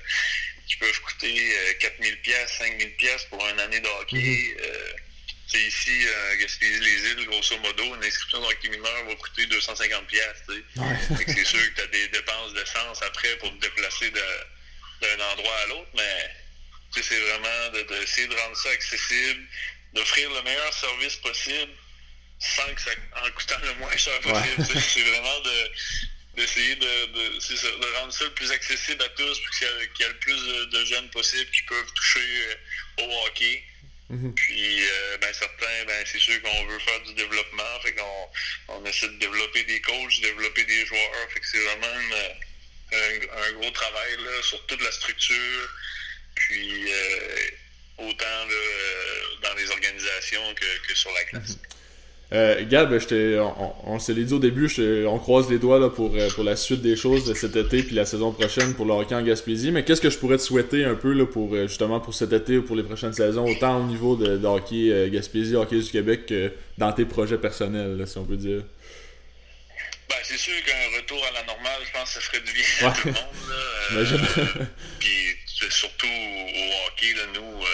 [0.67, 4.17] qui peuvent coûter 4000 pièces, 5000 pièces pour une année de hockey.
[4.17, 4.61] Mm-hmm.
[4.61, 4.93] Euh,
[5.67, 10.43] ici, à Gaspésie-les-Îles, grosso modo, une inscription de hockey mineur va coûter 250 pièces.
[10.47, 15.67] c'est sûr que tu as des dépenses d'essence après pour te déplacer d'un endroit à
[15.67, 16.29] l'autre, mais
[16.91, 19.41] c'est vraiment d'essayer de, rendre ça accessible,
[19.93, 21.71] d'offrir le meilleur service possible
[22.39, 22.91] sans que ça,
[23.23, 24.65] en coûtant le moins cher possible.
[24.79, 25.41] C'est vraiment
[26.35, 30.19] d'essayer de, de, rendre ça le plus accessible à tous, pour qu'il y, ait le
[30.19, 33.63] plus de, jeunes possible qui peuvent toucher euh, au hockey.
[34.09, 34.33] Mm-hmm.
[34.33, 38.29] Puis, euh, ben, certains, ben, c'est sûr qu'on veut faire du développement, fait qu'on
[38.69, 41.87] on essaie de développer des coachs, développer des joueurs, fait que c'est vraiment
[42.91, 45.69] un, gros travail là, sur toute la structure,
[46.39, 51.49] puis euh, autant euh, dans les organisations que, sur la classe.
[51.49, 51.57] Mhm.
[52.31, 54.69] Euh, Gab, je on, on se dit au début,
[55.07, 57.81] on croise les doigts là, pour, euh, pour la suite des choses de cet été
[57.81, 59.71] puis la saison prochaine pour le hockey en Gaspésie.
[59.71, 62.59] Mais qu'est-ce que je pourrais te souhaiter un peu là, pour justement pour cet été
[62.59, 66.53] ou pour les prochaines saisons, autant au niveau de, hockey Gaspésie, hockey du Québec que
[66.77, 68.61] dans tes projets personnels, si on peut dire?
[70.07, 72.87] Ben, c'est sûr qu'un retour à la normale, je pense que ça ferait du bien
[72.87, 74.59] à tout le monde.
[74.59, 74.65] Là.
[74.99, 75.35] puis
[75.69, 77.65] surtout au hockey, là, nous,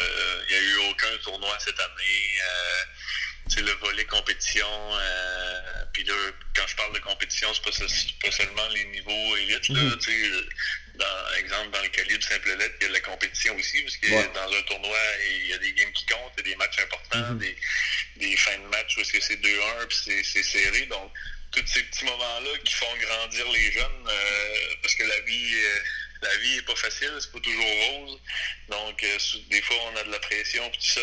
[0.47, 2.39] il n'y a eu aucun tournoi cette année.
[3.47, 4.67] c'est le volet compétition.
[5.95, 6.13] Puis là,
[6.53, 7.71] quand je parle de compétition, c'est pas,
[8.21, 9.69] pas seulement les niveaux élites.
[9.69, 10.49] Là, mm-hmm.
[10.95, 13.95] dans, exemple, dans le calibre simple lettre, il y a de la compétition aussi, parce
[13.97, 14.97] que dans un tournoi,
[15.29, 17.37] il y a des games qui comptent, il y a des matchs importants, mm-hmm.
[17.37, 17.57] des,
[18.17, 20.81] des, fins de match où c'est 2-1, puis c'est serré.
[20.87, 21.13] Donc,
[21.51, 25.79] tous ces petits moments-là qui font grandir les jeunes, euh, parce que la vie, euh,
[26.27, 28.19] la vie est pas facile, c'est pas toujours rose.
[28.69, 29.17] Donc, euh,
[29.49, 31.01] des fois, on a de la pression, tout ça.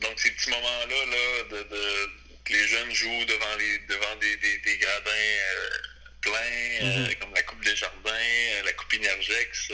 [0.00, 2.10] donc, ces petits moments-là, là, de, de
[2.44, 5.70] que les jeunes jouent devant, les, devant des, des, des gradins euh,
[6.20, 7.14] pleins, euh, mhm.
[7.16, 9.68] comme la Coupe des Jardins, euh, la Coupe Inergex.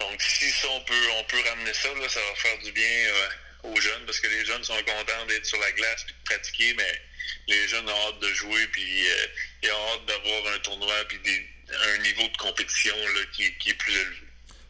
[0.00, 3.12] donc, si ça, on peut, on peut ramener ça, là, ça va faire du bien
[3.62, 6.74] aux jeunes, parce que les jeunes sont contents d'être sur la glace et de pratiquer,
[6.74, 7.00] mais
[7.48, 9.06] les jeunes ont hâte de jouer, puis
[9.62, 11.18] ils ont hâte d'avoir un tournoi, puis
[11.70, 14.24] un niveau de compétition là, qui, est plus élevé.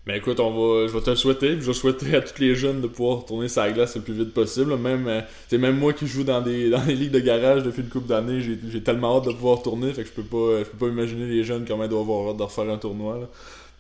[0.07, 1.53] Mais écoute, on va, je vais te le souhaiter.
[1.53, 4.35] Je vais souhaiter à tous les jeunes de pouvoir tourner sa glace le plus vite
[4.35, 4.77] possible.
[4.77, 7.89] Même, c'est euh, même moi qui joue dans des, dans ligues de garage depuis une
[7.89, 9.93] couple d'années, j'ai, tellement hâte de pouvoir tourner.
[9.95, 12.31] Fait que je peux pas, je peux pas imaginer les jeunes comment ils doivent avoir
[12.31, 13.31] hâte de refaire un tournoi.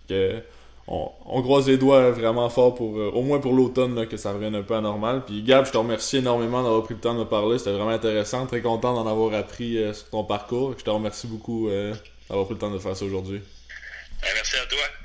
[0.08, 0.40] Que,
[0.86, 4.32] on, on, croise les doigts vraiment fort pour, euh, au moins pour l'automne, que ça
[4.32, 5.24] revienne un peu anormal.
[5.26, 7.58] Puis Gab, je te remercie énormément d'avoir pris le temps de me parler.
[7.58, 8.46] C'était vraiment intéressant.
[8.46, 10.74] Très content d'en avoir appris euh, sur ton parcours.
[10.78, 11.68] Je te remercie beaucoup
[12.28, 13.42] d'avoir pris le temps de faire ça aujourd'hui.
[14.22, 15.03] Ben, merci à toi.